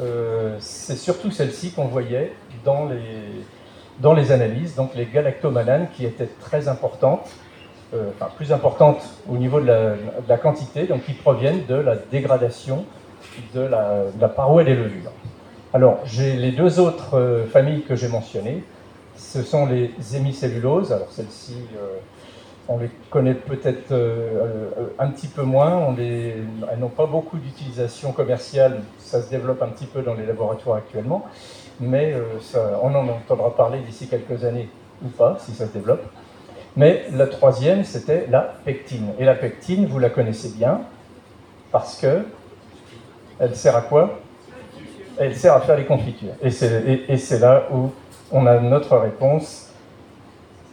[0.00, 2.32] euh, surtout celles-ci qu'on voyait
[2.64, 3.44] dans les,
[4.00, 7.28] dans les analyses, donc les galactomananes qui étaient très importantes,
[7.94, 9.66] euh, enfin plus importantes au niveau de
[10.28, 12.84] la, quantité, donc qui proviennent de la dégradation
[13.54, 15.12] de la, paroi des levures.
[15.72, 18.64] Alors, j'ai les deux autres euh, familles que j'ai mentionnées.
[19.16, 20.92] Ce sont les hémicelluloses.
[20.92, 21.98] Alors, celles-ci, euh,
[22.68, 25.76] on les connaît peut-être euh, un petit peu moins.
[25.76, 26.36] On les,
[26.70, 28.80] elles n'ont pas beaucoup d'utilisation commerciale.
[28.98, 31.26] Ça se développe un petit peu dans les laboratoires actuellement.
[31.80, 32.14] Mais
[32.82, 34.68] on en entendra parler d'ici quelques années
[35.04, 36.02] ou pas, si ça se développe.
[36.76, 39.12] Mais la troisième, c'était la pectine.
[39.18, 40.80] Et la pectine, vous la connaissez bien,
[41.70, 42.22] parce que
[43.40, 44.18] elle sert à quoi?
[45.18, 46.34] Elle sert à faire les confitures.
[46.42, 47.90] Et c'est là où
[48.30, 49.64] on a notre réponse.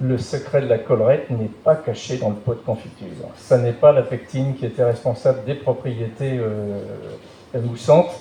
[0.02, 3.08] Le secret de la collerette n'est pas caché dans le pot de confiture.
[3.38, 6.82] Ça n'est pas la pectine qui était responsable des propriétés euh,
[7.62, 8.12] moussantes.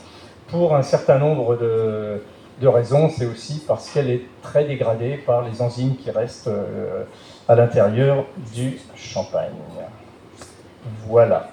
[0.48, 2.20] Pour un certain nombre de,
[2.68, 7.02] raisons, c'est aussi parce qu'elle est très dégradée par les enzymes qui restent euh,
[7.48, 9.50] à l'intérieur du champagne.
[11.08, 11.50] Voilà.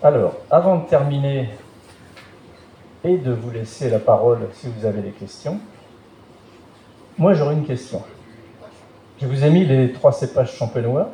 [0.00, 1.48] Alors, avant de terminer
[3.04, 5.60] et de vous laisser la parole si vous avez des questions.
[7.18, 8.02] Moi, j'aurais une question.
[9.20, 11.10] Je vous ai mis les trois cépages champenois.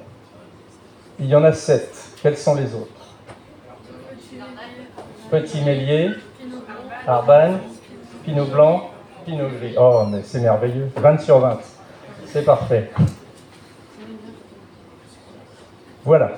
[1.18, 1.92] Il y en a sept.
[2.22, 2.88] Quels sont les autres?
[5.30, 6.10] Petit Mélier,
[7.06, 7.58] Arbanne,
[8.24, 8.90] Pinot Blanc,
[9.24, 9.74] Pinot Gris.
[9.78, 10.90] Oh, mais c'est merveilleux.
[10.96, 11.58] 20 sur 20.
[12.26, 12.90] C'est parfait.
[16.04, 16.32] Voilà.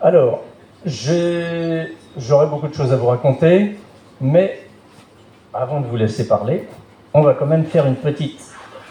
[0.00, 0.44] Alors,
[0.84, 3.76] j'aurais beaucoup de choses à vous raconter,
[4.20, 4.65] mais
[5.56, 6.68] avant de vous laisser parler,
[7.14, 8.40] on va quand même faire une petite,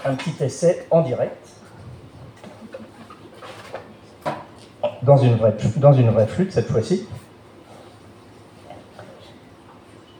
[0.04, 1.38] un petit essai en direct.
[5.04, 7.08] Dans une vraie, dans une vraie flûte cette fois-ci.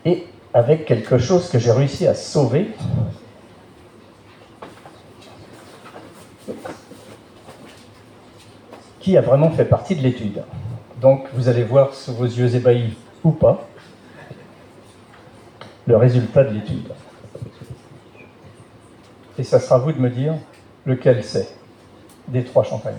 [0.05, 2.71] Et avec quelque chose que j'ai réussi à sauver.
[8.99, 10.41] qui a vraiment fait partie de l'étude.
[10.99, 13.67] Donc vous allez voir sous vos yeux ébahis ou pas,
[15.88, 16.91] le résultat de l'étude.
[19.38, 20.34] Et ça sera à vous de me dire
[20.86, 21.56] lequel c'est
[22.28, 22.95] des trois champagnes.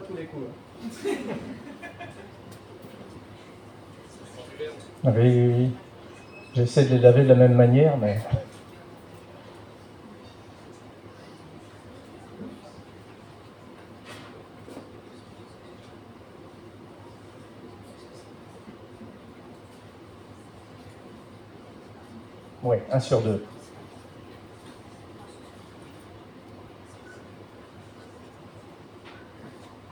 [0.00, 0.46] Tous les coups.
[0.46, 1.08] Hein.
[5.04, 5.70] oui, oui, oui.
[6.54, 8.20] J'essaie de les laver de la même manière, mais.
[22.62, 23.44] Oui, un sur deux.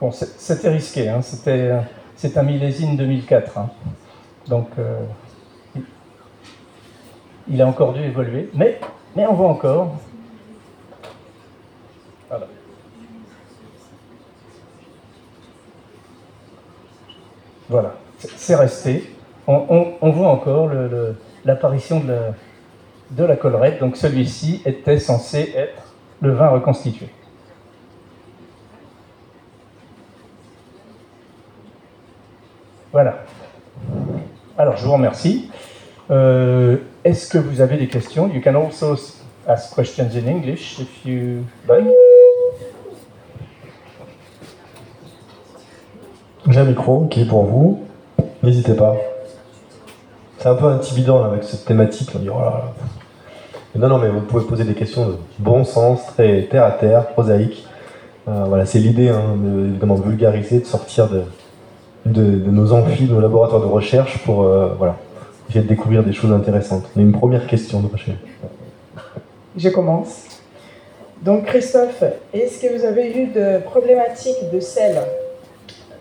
[0.03, 1.71] Bon, c'était risqué, hein, c'était,
[2.17, 3.57] c'est un millésime 2004.
[3.57, 3.69] Hein.
[4.47, 4.67] Donc,
[7.47, 8.79] il a encore dû évoluer, mais,
[9.15, 9.95] mais on voit encore.
[12.29, 12.47] Voilà.
[17.69, 19.09] Voilà, c'est resté.
[19.47, 20.69] On, voit encore
[21.45, 22.33] l'apparition de, la,
[23.11, 23.79] de la collerette.
[23.79, 27.09] Donc celui-ci était censé être le vin reconstitué.
[32.93, 33.23] Voilà.
[34.55, 35.49] Alors, je vous remercie.
[36.11, 38.29] Euh, est-ce que vous avez des questions?
[38.31, 38.95] You can also
[39.47, 41.85] ask questions in English if you like.
[46.47, 47.83] J'ai un micro qui est pour vous.
[48.43, 48.95] N'hésitez pas.
[50.37, 52.15] C'est un peu intimidant avec cette thématique.
[52.17, 52.39] Dit, oh
[53.75, 57.07] Non, non, mais vous pouvez poser des questions de bon sens, très terre à terre,
[57.07, 57.65] prosaïque.
[58.27, 61.23] Euh, voilà, c'est l'idée, hein, de vulgariser, de sortir de,
[62.05, 64.97] de, nos amphis, de nos laboratoires de recherche pour euh, voilà,
[65.49, 66.85] essayer de découvrir des choses intéressantes.
[66.95, 68.17] Une première question de recherche.
[69.55, 70.25] Je commence.
[71.21, 74.97] Donc, Christophe, est-ce que vous avez eu de problématiques de sel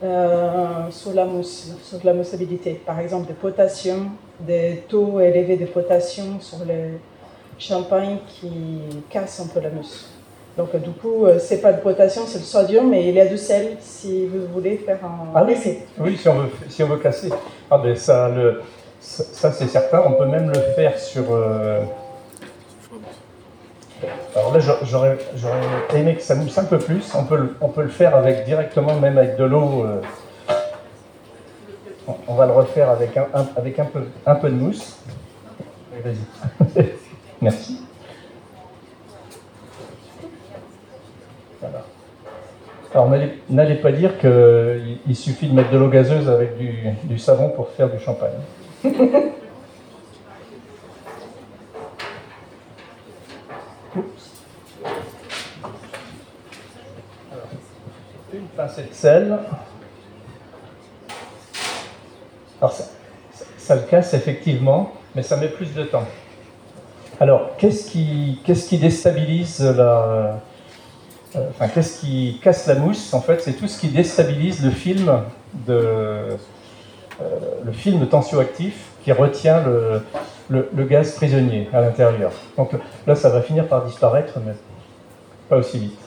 [0.03, 2.81] euh, sur, la mousse, sur la moussabilité?
[2.85, 4.11] Par exemple, de potassium,
[4.41, 6.99] des taux élevés de potassium sur le
[7.59, 8.51] champagne qui
[9.11, 10.12] cassent un peu la mousse.
[10.57, 13.27] Donc, du coup, euh, c'est pas de potassium, c'est le sodium, mais il y a
[13.27, 15.57] du sel si vous voulez faire un ah, oui,
[15.99, 17.31] oui, si on veut, si on veut casser.
[17.71, 18.61] Ah, ben ça, le,
[19.01, 20.03] ça, c'est certain.
[20.07, 21.25] On peut même le faire sur.
[21.31, 21.81] Euh,
[24.37, 25.19] alors là, j'aurais
[25.95, 27.13] aimé que ça mousse un peu plus.
[27.15, 29.85] On peut le, on peut le faire avec directement, même avec de l'eau.
[29.85, 30.01] Euh,
[32.29, 34.99] on va le refaire avec un, avec un, peu, un peu de mousse.
[36.05, 36.87] Vas-y.
[37.41, 37.82] Merci.
[42.95, 43.11] Alors,
[43.49, 47.89] n'allez pas dire qu'il suffit de mettre de l'eau gazeuse avec du, savon pour faire
[47.89, 48.33] du champagne.
[58.69, 59.39] cette sel.
[62.61, 66.07] Alors ça, le casse effectivement, mais ça met plus de temps.
[67.21, 70.41] Alors qu'est-ce qui déstabilise la...
[71.35, 75.23] Enfin, qu'est-ce qui casse la mousse En fait, c'est tout ce qui déstabilise le film
[75.67, 76.37] de, euh,
[77.65, 82.33] le film tensioactif qui retient le, gaz prisonnier à l'intérieur.
[82.57, 82.73] Donc
[83.07, 84.53] là, ça va finir par disparaître, mais
[85.49, 85.99] pas aussi vite.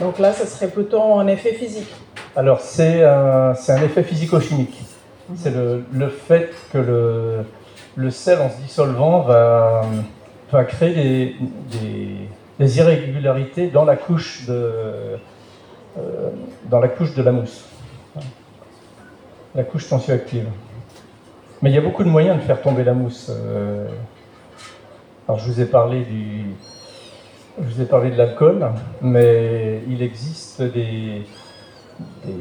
[0.00, 1.92] Donc là, ce serait plutôt un effet physique.
[2.34, 4.80] Alors, c'est un, un, effet physico-chimique.
[5.36, 7.44] C'est le, le, fait que le,
[7.94, 9.82] le, sel, en se dissolvant, va,
[10.50, 11.36] va créer
[11.70, 16.30] des, des, irrégularités dans la couche de, euh,
[16.70, 17.66] dans la couche de la mousse,
[19.54, 20.46] la couche tensioactive.
[21.60, 23.30] Mais il y a beaucoup de moyens de faire tomber la mousse.
[23.30, 23.86] Euh.
[25.28, 26.46] Alors, je vous ai parlé du,
[27.58, 28.70] je vous ai parlé de l'alcool,
[29.02, 31.26] mais il existe des,
[32.24, 32.36] des,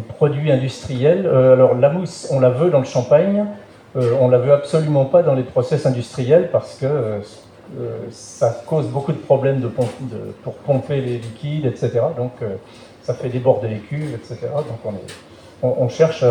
[0.00, 1.26] produits industriels.
[1.26, 3.46] Euh, alors la mousse, on la veut dans le champagne,
[3.96, 7.20] euh, on la veut absolument pas dans les process industriels parce que euh,
[8.10, 9.60] ça cause beaucoup de problèmes
[10.42, 12.00] pour pomper les liquides, etc.
[12.16, 12.32] Donc
[13.02, 14.48] ça fait déborder les cuves, etc.
[14.54, 14.94] Donc
[15.62, 16.24] on, cherche,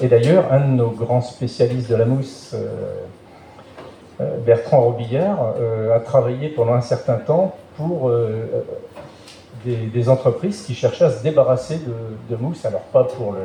[0.00, 2.56] et d'ailleurs un de nos grands spécialistes de la mousse,
[4.46, 5.54] Bertrand Robillard
[5.94, 8.10] a travaillé pendant un certain temps pour
[9.66, 11.80] euh, des, entreprises qui cherchaient à se débarrasser
[12.28, 13.40] de, mousse, alors pas pour le,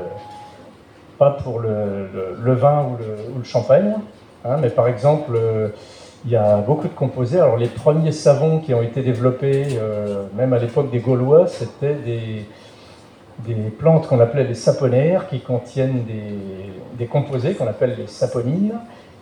[1.17, 2.10] pas pour le,
[2.41, 2.97] le, vin ou
[3.38, 3.95] le, champagne,
[4.43, 5.39] hein, mais par exemple,
[6.25, 7.39] il y a beaucoup de composés.
[7.39, 9.65] Alors les premiers savons qui ont été développés,
[10.36, 12.45] même à l'époque des Gaulois, c'était des,
[13.39, 18.73] des plantes qu'on appelait les saponaires, qui contiennent des, des composés qu'on appelle les saponines,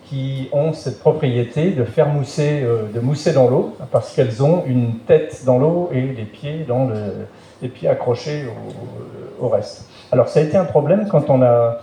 [0.08, 4.64] qui ont cette propriété de faire mousser, euh, de mousser dans l'eau, parce qu'elles ont
[4.66, 6.96] une tête dans l'eau et les pieds, dans le,
[7.62, 8.44] les pieds accrochés
[9.40, 9.88] au, reste.
[10.12, 11.80] Alors ça a été un problème quand on a,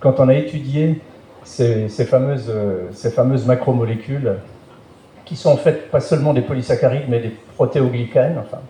[0.00, 1.00] quand on a étudié
[1.44, 2.52] ces, fameuses,
[2.92, 4.36] ces fameuses macromolécules,
[5.24, 8.60] qui sont en fait pas seulement des polysaccharides, mais des protéoglycanes, enfin,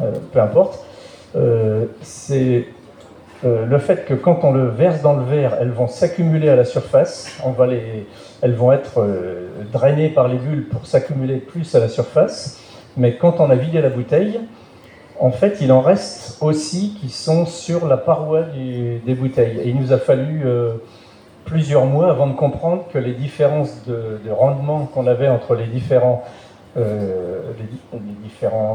[0.00, 0.84] euh, peu importe.
[1.34, 1.86] Euh,
[3.44, 6.56] euh, le fait que quand on le verse dans le verre, elles vont s'accumuler à
[6.56, 7.38] la surface,
[8.40, 12.60] elles vont être euh, drainées par les bulles pour s'accumuler plus à la surface,
[12.96, 14.40] mais quand on a vidé la bouteille,
[15.18, 19.60] en fait, il en reste aussi qui sont sur la paroi des bouteilles.
[19.60, 20.74] Et il nous a fallu euh,
[21.44, 26.22] plusieurs mois avant de comprendre que les différences de, rendement qu'on avait entre les, différents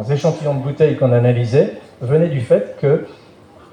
[0.10, 3.06] échantillons de bouteilles qu'on analysait venaient du fait que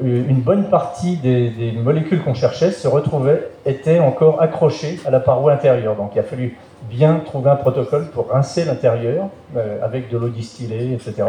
[0.01, 5.53] une bonne partie des, molécules qu'on cherchait se retrouvaient, étaient encore accrochées à la paroi
[5.53, 5.97] intérieure.
[5.97, 6.57] Donc il a fallu
[6.89, 11.25] bien trouver un protocole pour rincer l'intérieur euh, avec de l'eau distillée, etc.,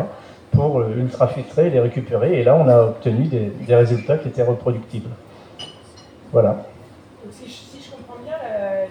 [0.52, 2.40] pour euh, ultrafiltrer et les récupérer.
[2.40, 5.10] Et là, on a obtenu des, résultats qui étaient reproductibles.
[6.32, 6.64] Voilà.
[7.32, 8.36] si, je, comprends bien,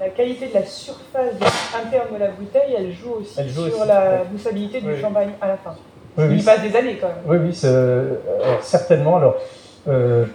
[0.00, 1.34] la, qualité de la surface
[1.76, 5.74] interne de la bouteille, elle joue aussi sur la boussabilité du champagne à la fin.
[6.18, 7.16] Il passe des années quand même.
[7.26, 8.16] Oui, oui, euh,
[8.60, 9.16] certainement.
[9.16, 9.36] Alors,
[9.86, 10.26] euh,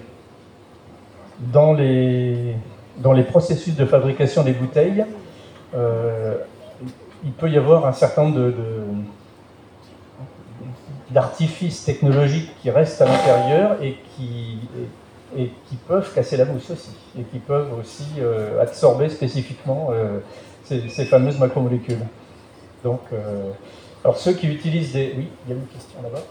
[1.40, 2.56] dans, les,
[2.98, 5.06] dans les processus de fabrication des bouteilles,
[5.76, 6.36] euh,
[7.24, 8.54] il peut y avoir un certain nombre de,
[11.10, 14.60] d'artifices technologiques qui restent à l'intérieur et qui,
[15.38, 19.90] et, qui peuvent casser la mousse aussi, et qui peuvent aussi euh, absorber spécifiquement
[20.64, 22.06] ces, ces, fameuses macromolécules.
[22.84, 23.02] Donc,
[24.04, 25.14] alors ceux qui utilisent des...
[25.18, 26.24] Oui, il y a une question là-bas.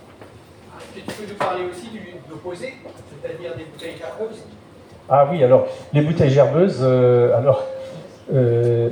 [0.94, 2.74] Tu peux nous parler aussi de l'opposé,
[3.22, 4.42] c'est-à-dire des bouteilles gerbeuses
[5.08, 7.64] Ah oui, alors les bouteilles gerbeuses, euh, alors
[8.32, 8.90] euh,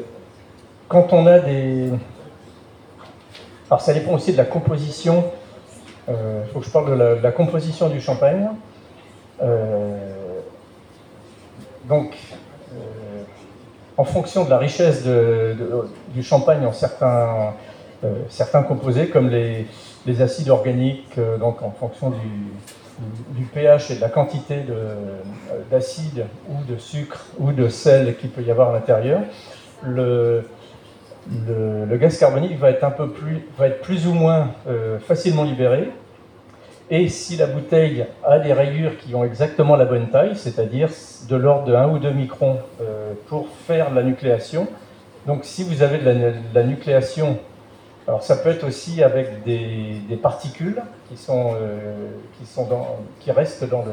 [0.88, 1.90] quand on a des.
[3.68, 5.30] Alors ça dépend aussi de la composition.
[6.08, 8.48] Il euh, faut que je parle de la, composition du champagne.
[11.84, 12.16] donc,
[13.96, 17.54] en fonction de la richesse du champagne en certains,
[18.30, 19.66] certains composés, comme les,
[20.06, 24.94] les acides organiques, euh, donc en fonction du, pH et de la quantité euh,
[25.70, 29.22] d'acide ou de sucre ou de sel qu'il peut y avoir à l'intérieur,
[29.82, 30.44] le,
[31.46, 35.44] le, gaz carbonique va être un peu plus, va être plus ou moins euh, facilement
[35.44, 35.90] libéré.
[36.90, 40.90] Et si la bouteille a des rayures qui ont exactement la bonne taille, c'est-à-dire
[41.28, 42.58] de l'ordre de 1 ou 2 microns
[43.28, 44.66] pour faire la nucléation,
[45.24, 47.38] donc si vous avez de la nucléation
[48.10, 52.08] alors ça peut être aussi avec des, particules qui, sont, euh,
[53.20, 53.92] qui, restent dans le,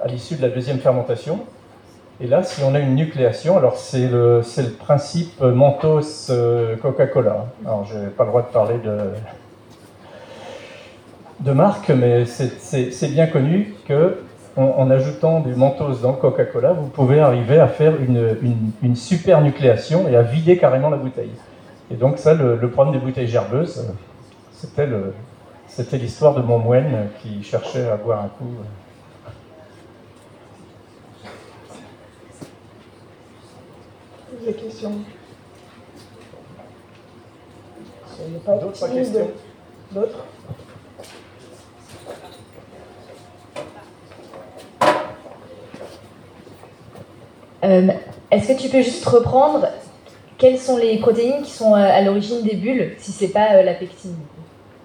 [0.00, 1.40] à l'issue de la deuxième fermentation.
[2.20, 7.46] Et là, si on a une nucléation, alors c'est le, le, principe Mentos euh, Coca-Cola.
[7.66, 8.76] Alors je n'ai pas le droit de parler
[11.40, 14.18] de, marque, mais c'est bien connu que
[14.56, 19.40] en, ajoutant du Mentos dans Coca-Cola, vous pouvez arriver à faire une, une, une super
[19.40, 21.32] nucléation et à vider carrément la bouteille.
[21.94, 23.86] Et donc ça, le, problème des bouteilles gerbeuses,
[24.50, 28.50] c'était l'histoire de mon moine qui cherchait à boire un coup.
[34.44, 34.92] Des questions
[38.60, 39.30] D'autres questions
[39.92, 40.24] D'autres
[47.62, 47.88] euh,
[48.32, 49.68] Est-ce que tu peux juste reprendre
[50.44, 53.62] quelles sont les protéines qui sont euh, à l'origine des bulles, si c'est pas euh,
[53.62, 54.14] la pectine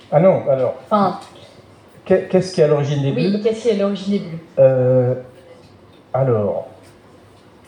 [0.10, 0.76] Ah non, alors.
[0.86, 1.20] Enfin.
[2.06, 3.34] Qu'est-ce qui est à l'origine des bulles?
[3.36, 4.40] Oui, qu'est-ce qui est à l'origine des bulles?
[4.58, 5.16] Euh,
[6.14, 6.68] Alors,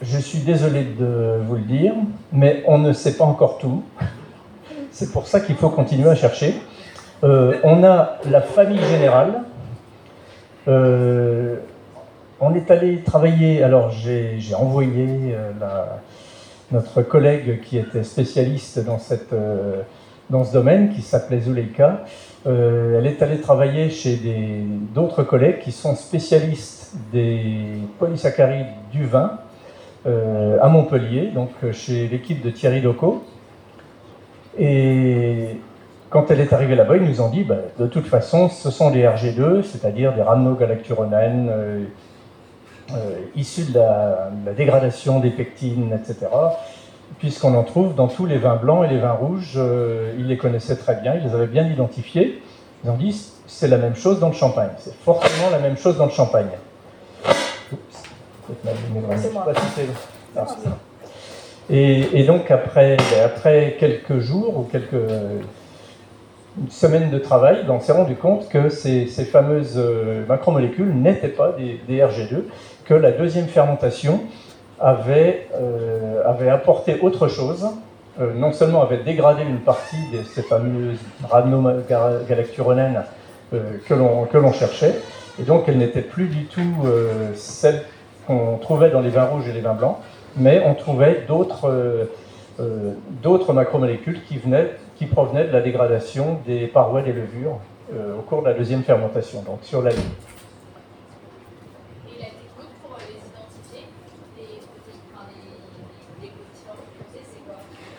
[0.01, 1.91] je suis désolé de vous le dire,
[2.31, 3.83] mais on ne sait pas encore tout.
[4.93, 6.55] C'est pour ça qu'il faut continuer à chercher.
[7.21, 9.41] on a la famille générale.
[10.65, 15.99] on est allé travailler, alors j'ai envoyé la,
[16.72, 19.82] notre collègue qui était spécialiste dans, cette, euh,
[20.30, 22.03] dans ce domaine, qui s'appelait Zuleika,
[22.47, 24.19] euh, elle est allée travailler chez
[24.93, 29.39] d'autres collègues qui sont spécialistes des polysaccharides du vin
[30.07, 33.24] euh, à Montpellier, donc chez l'équipe de Thierry Loco.
[34.57, 35.57] Et
[36.11, 38.91] quand elle est arrivée là-bas, ils nous ont dit, bah, de toute façon, ce sont
[38.91, 41.84] des RG2, c'est-à-dire des rhamnogalacturonènes, euh,
[43.35, 46.27] issus de la, dégradation des pectines, etc.,
[47.19, 49.53] puisqu'on en trouve dans tous les vins blancs et les vins rouges.
[49.57, 52.41] Euh, ils les connaissaient très bien, ils les avaient bien identifiés.
[52.83, 55.97] Ils ont dit c'est la même chose dans le champagne, c'est forcément la même chose
[55.97, 56.47] dans le champagne.
[61.69, 64.95] Et, donc après, après quelques jours ou quelques
[66.70, 71.54] semaines de travail, ben, on s'est rendu compte que ces, fameuses euh, macromolécules n'étaient pas
[71.54, 72.43] des, des, RG2,
[72.86, 74.22] que la deuxième fermentation
[74.80, 77.68] avait, euh, apporté autre chose,
[78.20, 80.99] euh, non seulement avait dégradé une partie de ces fameuses
[81.30, 83.04] rhamnogalacturonènes
[83.86, 84.95] que l'on cherchait,
[85.39, 86.86] et donc elle n'était plus du tout
[87.36, 87.84] celle
[88.26, 89.97] qu'on trouvait dans les vins rouges et les vins blancs,
[90.38, 91.68] mais on trouvait d'autres
[93.52, 94.72] macromolécules qui, venaient,
[95.02, 97.58] qui provenaient de la dégradation des parois des levures
[97.91, 99.99] au cours de la deuxième fermentation, donc sur la ligne.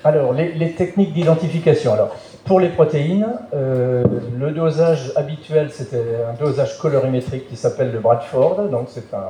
[0.05, 1.93] Alors, les, les techniques d'identification.
[1.93, 4.05] Alors, pour les protéines, euh,
[4.39, 8.69] le dosage habituel, c'était un dosage colorimétrique qui s'appelle le Bradford.
[8.69, 9.27] Donc, c'est un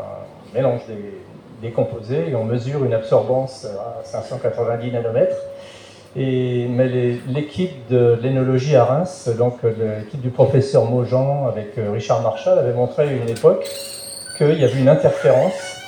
[0.55, 1.23] mélange des,
[1.67, 5.37] des composés et on mesure une absorbance à 590 nanomètres.
[6.15, 6.89] Et, mais
[7.29, 12.59] l'équipe de l'énologie à Reims, donc euh, l'équipe du professeur Maujean avec euh, Richard Marshall,
[12.59, 13.67] avait montré à une époque
[14.37, 15.79] qu'il y avait une interférence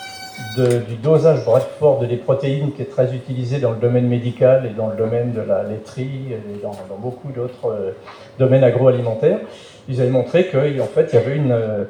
[0.56, 4.70] de- du dosage Bradford des protéines qui est très utilisé dans le domaine médical et
[4.74, 7.90] dans le domaine de la laiterie et dans, beaucoup d'autres euh,
[8.38, 9.40] domaines agroalimentaires.
[9.90, 11.86] Ils avaient montré qu'en fait, il y avait une,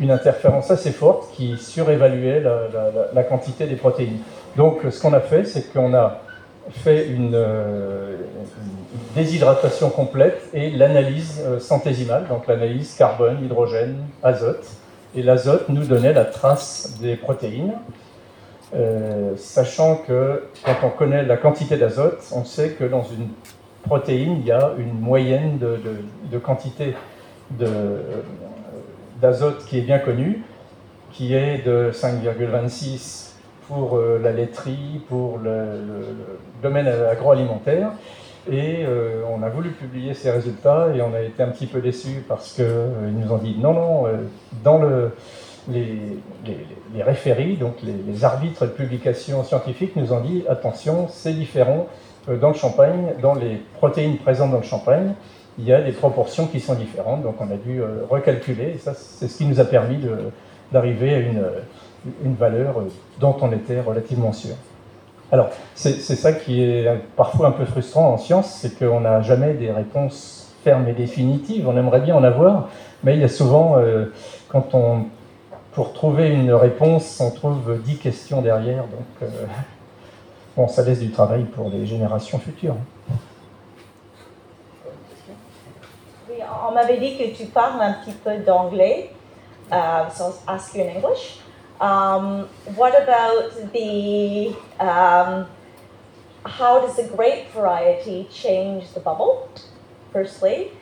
[0.00, 4.18] une interférence assez forte qui surévaluait la- la- la quantité des protéines.
[4.58, 6.20] Donc, ce qu'on a fait, c'est qu'on a
[6.70, 14.66] fait une, euh, une déshydratation complète et l'analyse euh, centésimale, donc l'analyse carbone, hydrogène, azote.
[15.16, 17.74] Et l'azote nous donnait la trace des protéines,
[18.72, 23.28] Euh, sachant que quand on connaît la quantité d'azote, on sait que dans une
[23.82, 26.94] protéine, il y a une moyenne de, quantité
[29.20, 30.44] d'azote qui est bien connue,
[31.10, 33.29] qui est de 5,26
[33.70, 35.50] pour euh, la laiterie, pour le,
[36.62, 37.92] domaine agroalimentaire.
[38.50, 41.80] Et euh, on a voulu publier ces résultats et on a été un petit peu
[41.80, 42.64] déçus parce qu'ils
[43.14, 44.10] nous ont dit non, non, euh,
[44.64, 45.12] dans le,
[45.70, 45.84] les,
[46.44, 51.32] les- les référies, donc les, les arbitres de publication scientifique, nous ont dit attention, c'est
[51.34, 51.86] différent
[52.28, 55.14] euh, dans le champagne, dans les protéines présentes dans le champagne,
[55.58, 58.78] il y a des proportions qui sont différentes, donc on a dû euh, recalculer, et
[58.78, 59.98] ça c'est ce qui nous a permis
[60.72, 61.60] d'arriver à une, euh,
[62.24, 62.88] une valeur euh,
[63.18, 64.54] dont on était relativement sûr.
[65.32, 69.54] Alors, c'est ça qui est parfois un peu frustrant en science, c'est qu'on n'a jamais
[69.54, 71.68] des réponses fermes et définitives.
[71.68, 72.68] On aimerait bien en avoir,
[73.04, 74.06] mais il y a souvent, euh,
[74.48, 75.04] quand on,
[75.72, 78.82] pour trouver une réponse, on trouve dix questions derrière.
[78.82, 79.28] Donc, euh,
[80.56, 82.76] bon, ça laisse du travail pour les générations futures.
[86.28, 86.38] Oui,
[86.68, 89.12] on m'avait dit que tu parles un petit peu d'anglais,
[89.70, 91.38] uh, so I'll ask you in English.
[91.80, 95.46] Um, what about the, um,
[96.44, 99.50] how does the grape variety change the bubble,
[100.12, 100.72] firstly?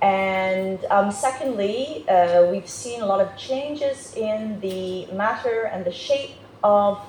[0.00, 5.92] And um, secondly, uh, we've seen a lot of changes in the matter and the
[5.92, 7.00] shape of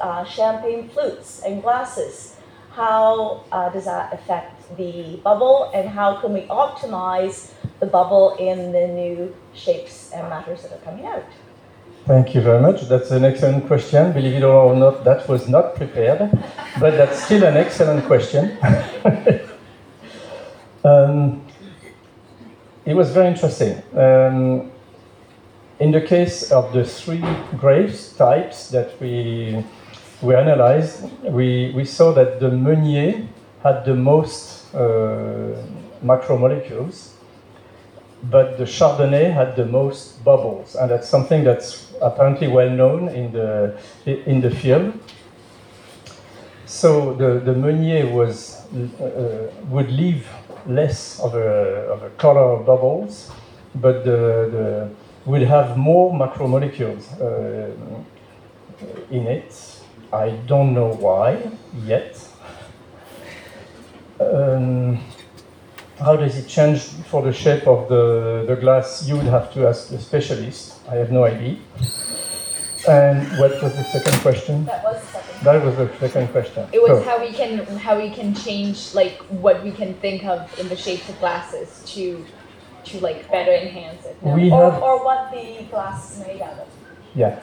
[0.00, 2.36] uh, champagne flutes and glasses.
[2.72, 8.72] How uh, does that affect the bubble, and how can we optimize the bubble in
[8.72, 11.24] the new shapes and matters that are coming out?
[12.06, 12.82] Thank you very much.
[12.82, 14.12] That's an excellent question.
[14.12, 16.30] Believe it or not, that was not prepared,
[16.78, 18.56] but that's still an excellent question.
[20.84, 21.44] um,
[22.84, 23.82] it was very interesting.
[23.92, 24.70] Um,
[25.80, 27.24] in the case of the three
[27.58, 29.64] grapes types that we,
[30.22, 33.26] we analyzed, we, we saw that the Meunier
[33.64, 35.56] had the most uh,
[36.04, 37.15] macromolecules,
[38.30, 43.32] but the Chardonnay had the most bubbles, and that's something that's apparently well known in
[43.32, 44.92] the in the field.
[46.66, 50.28] So the, the Meunier was uh, would leave
[50.66, 53.30] less of a, of a color of bubbles,
[53.74, 54.90] but the, the
[55.26, 57.70] would have more macromolecules uh,
[59.10, 59.80] in it.
[60.12, 61.50] I don't know why
[61.84, 62.18] yet.
[64.20, 64.98] Um,
[65.98, 66.80] how does it change
[67.10, 69.06] for the shape of the, the glass?
[69.08, 70.74] You would have to ask the specialist.
[70.88, 71.56] I have no idea.
[72.88, 74.64] And what was the second question?
[74.66, 75.44] That was the second.
[75.44, 76.68] That was the second question.
[76.72, 80.24] It was So- how we can how we can change like what we can think
[80.24, 82.24] of in the shapes of glasses to
[82.84, 84.16] to like better enhance it.
[84.22, 86.68] We or, have- or what the glass is made out of,
[87.16, 87.40] yeah.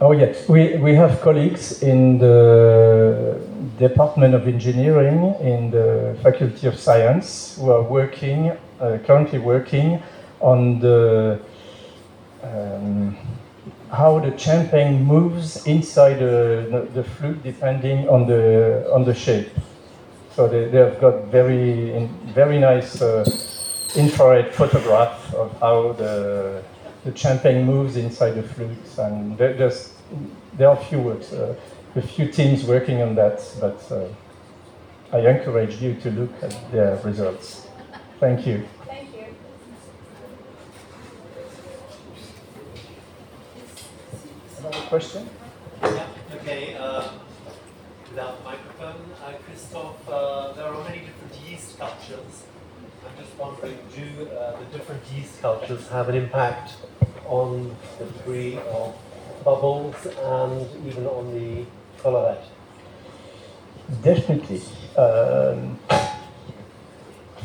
[0.00, 3.38] Oh yes, we, we have colleagues in the
[3.78, 10.02] Department of Engineering in the Faculty of Science who are working, uh, currently working
[10.40, 11.38] on the
[12.42, 13.16] um,
[13.92, 19.50] how the champagne moves inside the, the flute depending on the on the shape.
[20.34, 23.28] So they, they have got very very nice uh,
[23.96, 26.62] infrared photograph of how the
[27.04, 29.94] the champagne moves inside the flutes, and there, there's
[30.56, 31.54] there are a few works, uh,
[31.96, 34.06] a few teams working on that, but uh,
[35.12, 37.68] I encourage you to look at their results.
[38.18, 38.66] Thank you.
[38.86, 39.24] Thank you.
[44.58, 45.28] Another question?
[45.82, 46.74] Yeah, okay.
[46.74, 47.08] Uh,
[48.10, 52.44] without microphone, uh, Christophe, uh, there are many different yeast cultures.
[53.06, 56.74] I'm just wondering, do uh, the different yeast cultures have an impact
[57.26, 58.94] on the degree of
[59.44, 61.64] bubbles and even on the
[62.02, 62.44] colorette?
[64.02, 64.62] definitely.
[64.96, 65.78] Um,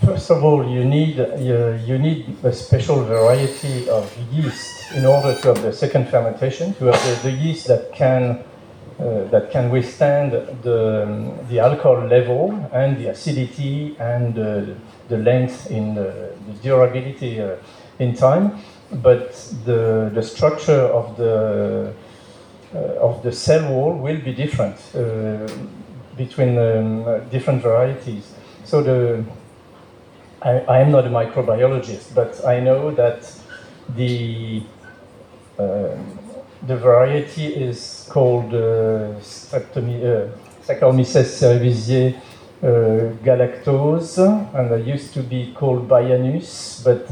[0.05, 5.39] first of all, you need you, you need a special variety of yeast in order
[5.41, 6.73] to have the second fermentation.
[6.75, 8.43] To have the, the yeast that can
[8.99, 14.65] uh, that can withstand the, the alcohol level and the acidity and uh,
[15.07, 17.55] the length in the, the durability uh,
[17.99, 18.59] in time,
[18.91, 19.33] but
[19.65, 21.93] the, the structure of the
[22.73, 25.47] uh, of the cell wall will be different uh,
[26.17, 28.33] between um, different varieties.
[28.65, 29.23] So the
[30.41, 33.31] I, I, am not a microbiologist, but I know that
[33.95, 34.63] the
[35.57, 35.95] uh,
[36.67, 40.29] the variety is called uh, uh,
[40.65, 42.19] Saccharomyces cerevisiae uh,
[43.23, 44.17] galactose,
[44.53, 47.07] and it used to be called Bianus, but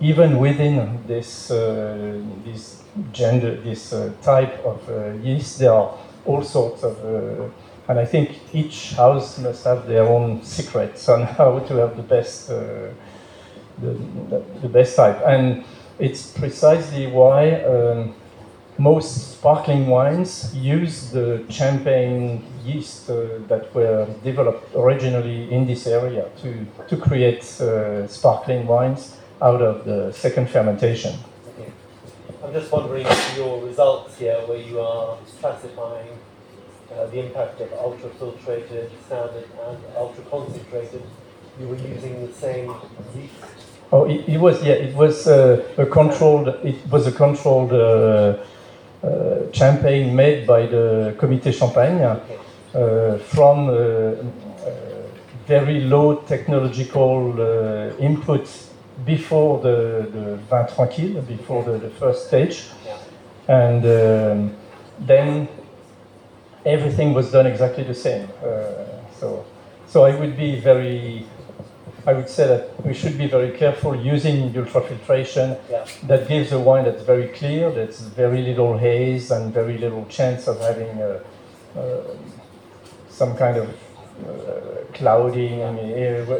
[0.00, 2.82] even within this uh, this
[3.12, 5.94] gender, this uh, type of uh, yeast, there are
[6.26, 6.96] all sorts of
[7.86, 12.02] and I think each house must have their own secrets on how to have the
[12.02, 12.88] best, uh,
[13.78, 13.90] the,
[14.30, 15.20] the, the, best type.
[15.26, 15.64] And
[15.98, 18.14] it's precisely why um,
[18.78, 26.28] most sparkling wines use the champagne yeast uh, that were developed originally in this area
[26.42, 31.14] to, to create uh, sparkling wines out of the second fermentation.
[31.48, 31.70] Okay.
[32.42, 33.06] I'm just wondering
[33.36, 36.18] your results here, where you are classifying
[36.92, 41.02] uh, the impact of ultrafiltrated, standard, and ultra concentrated,
[41.60, 42.74] you were using the same
[43.14, 43.32] yeast.
[43.92, 46.48] Oh, it, it was yeah, it was uh, a controlled.
[46.64, 48.38] It was a controlled uh
[49.52, 52.18] champagne made by the Comité Champagne.
[52.74, 54.14] Uh, from uh,
[55.46, 57.38] very low technological
[58.00, 58.48] input
[59.04, 62.64] before the, the vin tranquille, before the, the first stage,
[63.46, 64.56] and um,
[64.98, 65.46] then
[66.66, 68.28] everything was done exactly the same.
[68.42, 68.72] Uh,
[69.20, 69.44] so,
[69.86, 71.26] so I would be very,
[72.06, 75.58] I would say that we should be very careful using ultrafiltration.
[75.70, 75.86] Yeah.
[76.04, 80.46] That gives a wine that's very clear, that's very little haze and very little chance
[80.46, 81.20] of having uh,
[81.76, 82.02] uh,
[83.08, 83.68] some kind of
[84.26, 85.60] uh, clouding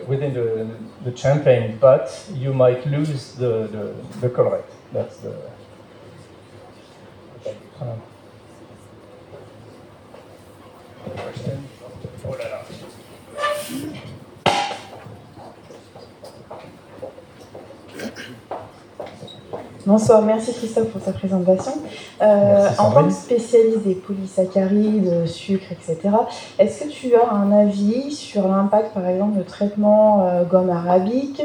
[0.07, 0.69] within the,
[1.05, 4.65] the champagne, but you might lose the, the, the colorate.
[4.93, 5.35] That's the.
[7.41, 7.57] Okay.
[19.87, 21.73] Bonsoir, merci Christophe pour ta présentation.
[22.23, 26.15] Euh, en tant que spécialiste des polysaccharides, sucre, etc.,
[26.59, 31.43] est-ce que tu as un avis sur l'impact, par exemple, de traitement euh, gomme arabique,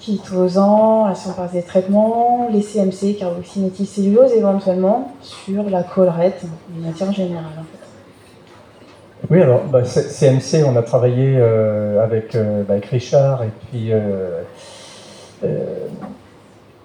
[0.00, 7.12] chitosant, si on parle des traitements, les CMC, carboxyméthylcellulose, éventuellement, sur la collerette, de matière
[7.12, 7.78] générale en fait?
[9.28, 13.92] Oui, alors bah, CMC, on a travaillé euh, avec, euh, bah, avec, Richard et puis
[13.92, 14.40] euh,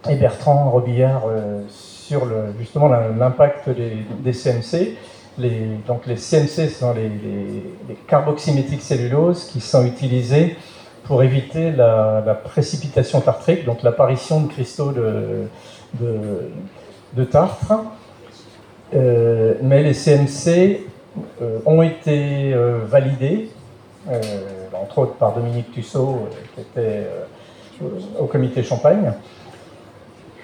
[0.10, 1.24] et Bertrand Robillard
[1.70, 4.97] sur le, justement l'impact des, CMC.
[5.38, 10.56] Les, donc les CMC sont les, les, les cellulose qui sont utilisés
[11.06, 15.47] pour éviter la, précipitation tartrique, donc l'apparition de cristaux de,
[17.26, 17.74] tartre.
[18.93, 20.82] mais les CMC
[21.41, 23.49] euh, ont été euh, validés,
[24.10, 24.20] euh,
[24.74, 27.08] entre autres par Dominique Tussaud, qui était
[28.20, 29.14] au comité Champagne,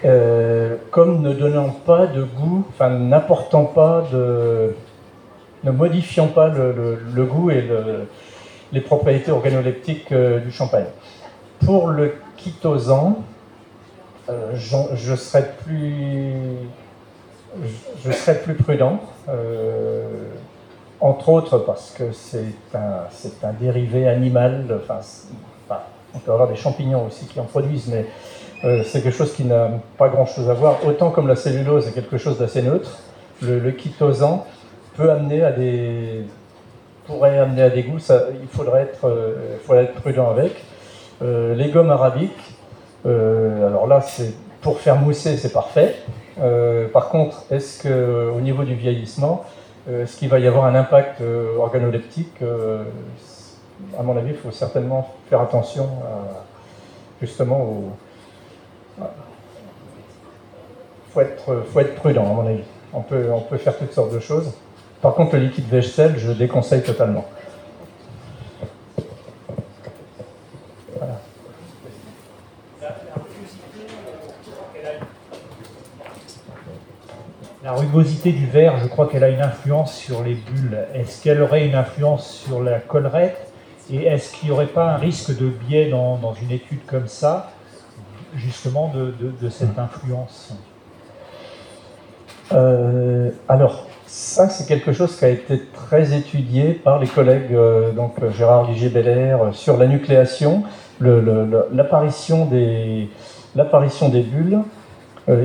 [0.02, 4.76] comme ne donnant pas de goût, enfin n'apportant pas de.
[5.64, 7.68] ne modifiant pas le, goût et
[8.72, 10.86] les propriétés organoleptiques du champagne.
[11.66, 13.24] Pour le chitosan,
[14.54, 16.34] je, serais plus.
[18.06, 19.00] Je, plus prudent
[21.02, 23.08] entre autres parce que c'est un,
[23.44, 25.00] un, dérivé animal, enfin,
[26.14, 28.06] on peut avoir des champignons aussi qui en produisent, mais
[28.64, 30.86] euh, c'est quelque chose qui n'a pas grand-chose à voir.
[30.86, 33.00] Autant comme la cellulose est quelque chose d'assez neutre,
[33.42, 33.74] le, le
[34.96, 36.24] peut amener à des
[37.06, 40.64] pourrait amener à des goûts, il faudrait être, euh, faudrait être prudent avec.
[41.24, 42.56] Euh, les gommes arabiques,
[43.06, 45.96] alors là, c'est pour faire mousser, c'est parfait.
[46.94, 49.46] par contre, est-ce que au niveau du vieillissement,
[49.90, 52.84] euh, est-ce qu'il va y avoir un impact euh, organoleptique euh,
[53.98, 55.90] À mon avis, il faut certainement faire attention
[57.22, 57.92] justement au.
[61.08, 62.64] Il faut être, faut être prudent, à mon avis.
[62.94, 63.26] On peut,
[63.58, 64.52] faire toutes sortes de choses.
[65.02, 67.26] Par contre, le liquide végétal, je déconseille totalement.
[77.62, 80.88] la rugosité du verre, je crois qu'elle a une influence sur les bulles.
[80.96, 83.52] Est-ce qu'elle aurait une influence sur la collerette?
[83.92, 87.52] Et est-ce qu'il n'y aurait pas un risque de biais dans une étude comme ça,
[88.36, 90.54] justement, de, cette influence
[92.52, 97.92] Euh, alors, ça, c'est quelque chose qui a été très étudié par les collègues, euh,
[97.92, 100.64] donc Gérard Ligier-Belair, euh, sur la nucléation,
[101.00, 103.08] l'apparition des,
[104.22, 104.60] bulles.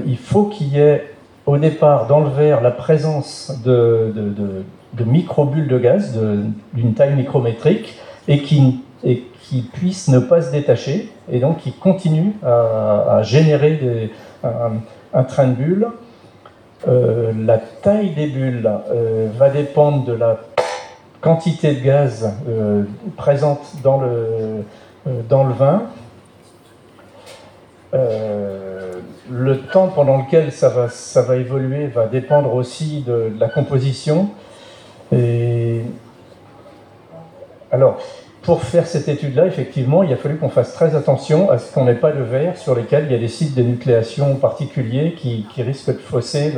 [0.06, 1.10] Il faut qu'il y ait
[1.44, 4.64] au départ dans le verre la présence de, de, de-
[4.94, 5.04] de
[5.66, 6.18] de gaz
[6.72, 11.72] d'une taille micrométrique et qui, et qui puissent ne pas se détacher et donc qui
[11.72, 14.10] continuent à, générer des-
[15.12, 15.88] un, train de bulles.
[16.88, 20.38] Euh, la taille des bulles euh, va dépendre de la
[21.20, 22.82] quantité de gaz euh,
[23.16, 24.64] présente dans le,
[25.54, 25.82] vin.
[29.30, 33.48] Le temps pendant lequel ça va, ça va évoluer va dépendre aussi de, de la
[33.48, 34.30] composition.
[35.12, 35.82] Et
[37.70, 37.98] alors,
[38.44, 41.86] pour faire cette étude-là, effectivement, il a fallu qu'on fasse très attention à ce qu'on
[41.86, 45.46] n'ait pas de verre sur lesquels il y a des sites de nucléation particuliers qui,
[45.62, 46.52] risquent de fausser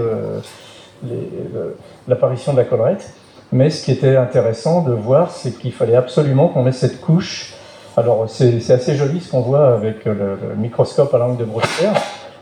[2.09, 3.13] l'apparition de la collerette.
[3.53, 7.55] Mais ce qui était intéressant de voir, c'est qu'il fallait absolument qu'on ait cette couche.
[7.97, 11.95] Alors, c'est assez joli ce qu'on voit avec le, microscope à langue de brossière.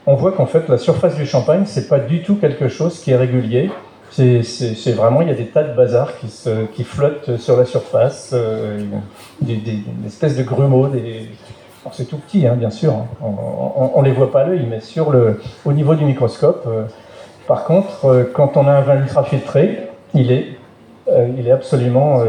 [0.07, 3.11] On voit qu'en fait, la surface du champagne, c'est pas du tout quelque chose qui
[3.11, 3.71] est régulier.
[4.17, 8.85] C'est vraiment, il y a des tas de bazar qui, flottent sur la surface, euh,
[9.41, 10.89] des, espèces de grumeaux,
[11.91, 13.07] c'est tout petit, hein, bien sûr, hein.
[13.21, 16.65] on ne les voit pas à l'œil, mais sur le, au niveau du microscope.
[16.69, 16.85] euh,
[17.49, 20.47] par contre, euh, quand on a un vin ultra filtré, il est,
[21.37, 22.23] il est absolument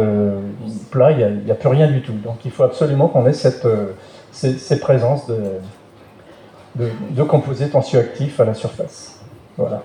[0.90, 2.14] plat, il n'y a, plus rien du tout.
[2.24, 3.68] Donc il faut absolument qu'on ait cette,
[4.32, 5.38] ces, ces présences de,
[6.76, 9.22] de, de composés tensioactifs à la surface.
[9.56, 9.84] Voilà.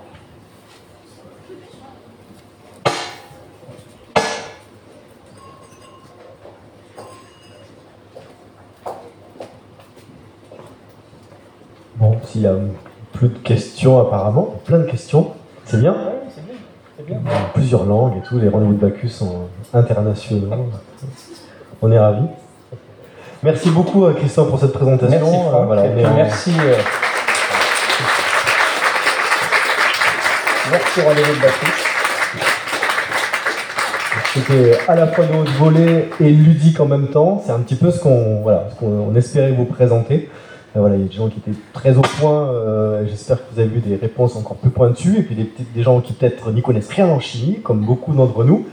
[12.01, 12.53] Bon, s'il y a
[13.13, 15.29] plus de questions apparemment, plein de questions,
[15.65, 15.95] c'est bien.
[16.35, 16.55] c'est bien.
[16.99, 17.17] C'est bien.
[17.19, 19.43] En plusieurs langues et tout, les rendez-vous de Bacchus sont
[19.75, 20.49] internationaux.
[21.83, 22.27] On est ravis.
[23.43, 25.19] Merci beaucoup euh, Christophe pour cette présentation.
[25.19, 26.53] Merci Euh, Franck, voilà, et on puis est en- merci.
[26.61, 26.75] euh,
[30.71, 31.87] merci Rendez-vous de Baptiste.
[34.35, 37.43] C'était à la fois de haute volée et ludique en même temps.
[37.45, 40.31] C'est un petit peu ce qu'on voilà, on espérait vous présenter.
[40.77, 42.49] Euh, voilà, il y a des gens qui étaient très au point.
[42.51, 45.19] euh, J'espère que vous avez eu des réponses encore plus pointues.
[45.19, 48.45] Et puis des, des gens qui peut-être n'y connaissent rien en chimie, comme beaucoup d'entre
[48.45, 48.67] nous,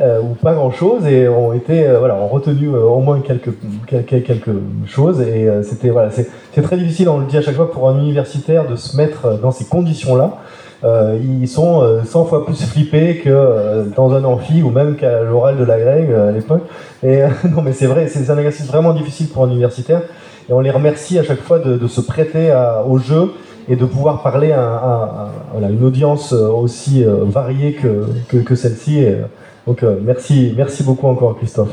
[0.00, 3.50] euh, ou pas grand-chose, et ont été euh, voilà, ont retenu euh, au moins quelques,
[3.86, 4.50] quelques, quelque
[4.86, 5.20] choses.
[5.20, 8.66] Et c'était voilà, c'est très difficile, on le dit à chaque fois, pour un universitaire
[8.66, 10.38] de se mettre dans ces conditions-là.
[10.84, 15.22] Euh, ils sont euh, 100 fois plus flippés que dans un amphi ou même qu'à
[15.22, 16.62] l'oral de la euh, à l'époque.
[17.04, 20.02] Et non, mais c'est vrai, c'est un exercice vraiment difficile pour un universitaire.
[20.48, 22.52] Et on les remercie à chaque fois de, se prêter
[22.88, 23.32] au jeu
[23.68, 25.28] et de pouvoir parler à,
[25.70, 29.04] une audience euh, aussi euh, variée que, que, celle-ci.
[29.04, 29.22] Euh,
[29.66, 31.70] Donc merci, merci beaucoup encore Christophe.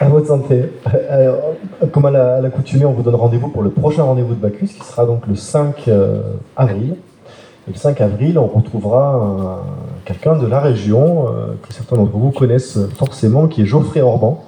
[0.00, 0.62] À votre santé.
[1.92, 4.68] Comme à la- à l'accoutumée, on vous donne rendez-vous pour le prochain rendez-vous de Bacchus,
[4.68, 6.20] qui sera donc le 5 euh,
[6.56, 6.96] avril.
[7.68, 12.30] Le 5 avril, on retrouvera un- quelqu'un de la région, euh, que certains d'entre vous
[12.30, 14.42] connaissent forcément, qui est Geoffrey Orban.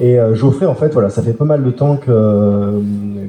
[0.00, 2.80] Et euh, Geoffrey, en fait, voilà, ça fait pas mal de temps euh,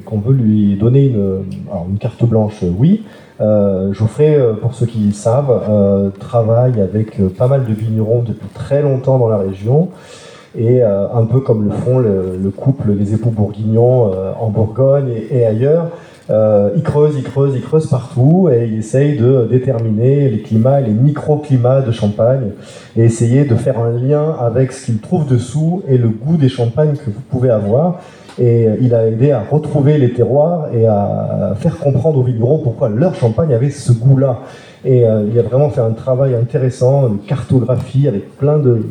[0.04, 3.02] qu'on veut lui donner une, carte blanche, euh, oui.
[3.40, 7.72] Euh, Geoffrey, euh, pour ceux qui le savent, euh, travaille avec euh, pas mal de
[7.72, 9.88] vignerons depuis très longtemps dans la région.
[10.56, 14.50] Et euh, un peu comme le font le, le couple, les époux bourguignons euh, en
[14.50, 15.86] Bourgogne et ailleurs,
[16.30, 20.80] euh, il creuse, il creuse, il creuse partout et il essaye de déterminer les climats,
[20.80, 22.50] les microclimats de Champagne
[22.96, 26.48] et essayer de faire un lien avec ce qu'il trouve dessous et le goût des
[26.48, 28.00] champagnes que vous pouvez avoir.
[28.40, 32.88] Et il a aidé à retrouver les terroirs et à faire comprendre aux vignerons pourquoi
[32.88, 34.40] leur champagne avait ce goût-là.
[34.84, 38.86] Et euh, il a vraiment fait un travail intéressant de cartographie avec plein de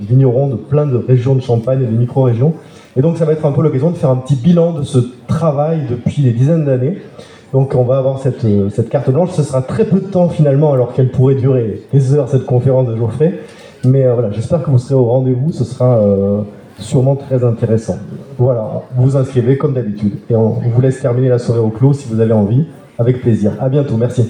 [0.00, 2.54] vignerons de plein de régions de Champagne et de micro-régions.
[2.98, 4.98] Et donc ça va être un peu l'occasion de faire un petit bilan de ce
[5.28, 6.98] travail depuis des dizaines d'années.
[7.52, 9.30] Donc on va avoir cette, euh, cette carte blanche.
[9.30, 12.88] Ce sera très peu de temps finalement alors qu'elle pourrait durer des heures cette conférence
[12.88, 13.38] de Geoffrey.
[13.84, 15.52] Mais euh, voilà, j'espère que vous serez au rendez-vous.
[15.52, 16.42] Ce sera euh,
[16.80, 17.98] sûrement très intéressant.
[18.36, 20.14] Voilà, vous vous inscrivez comme d'habitude.
[20.28, 22.66] Et on vous laisse terminer la soirée au clos si vous avez envie.
[22.98, 23.52] Avec plaisir.
[23.60, 23.96] À bientôt.
[23.96, 24.28] Merci.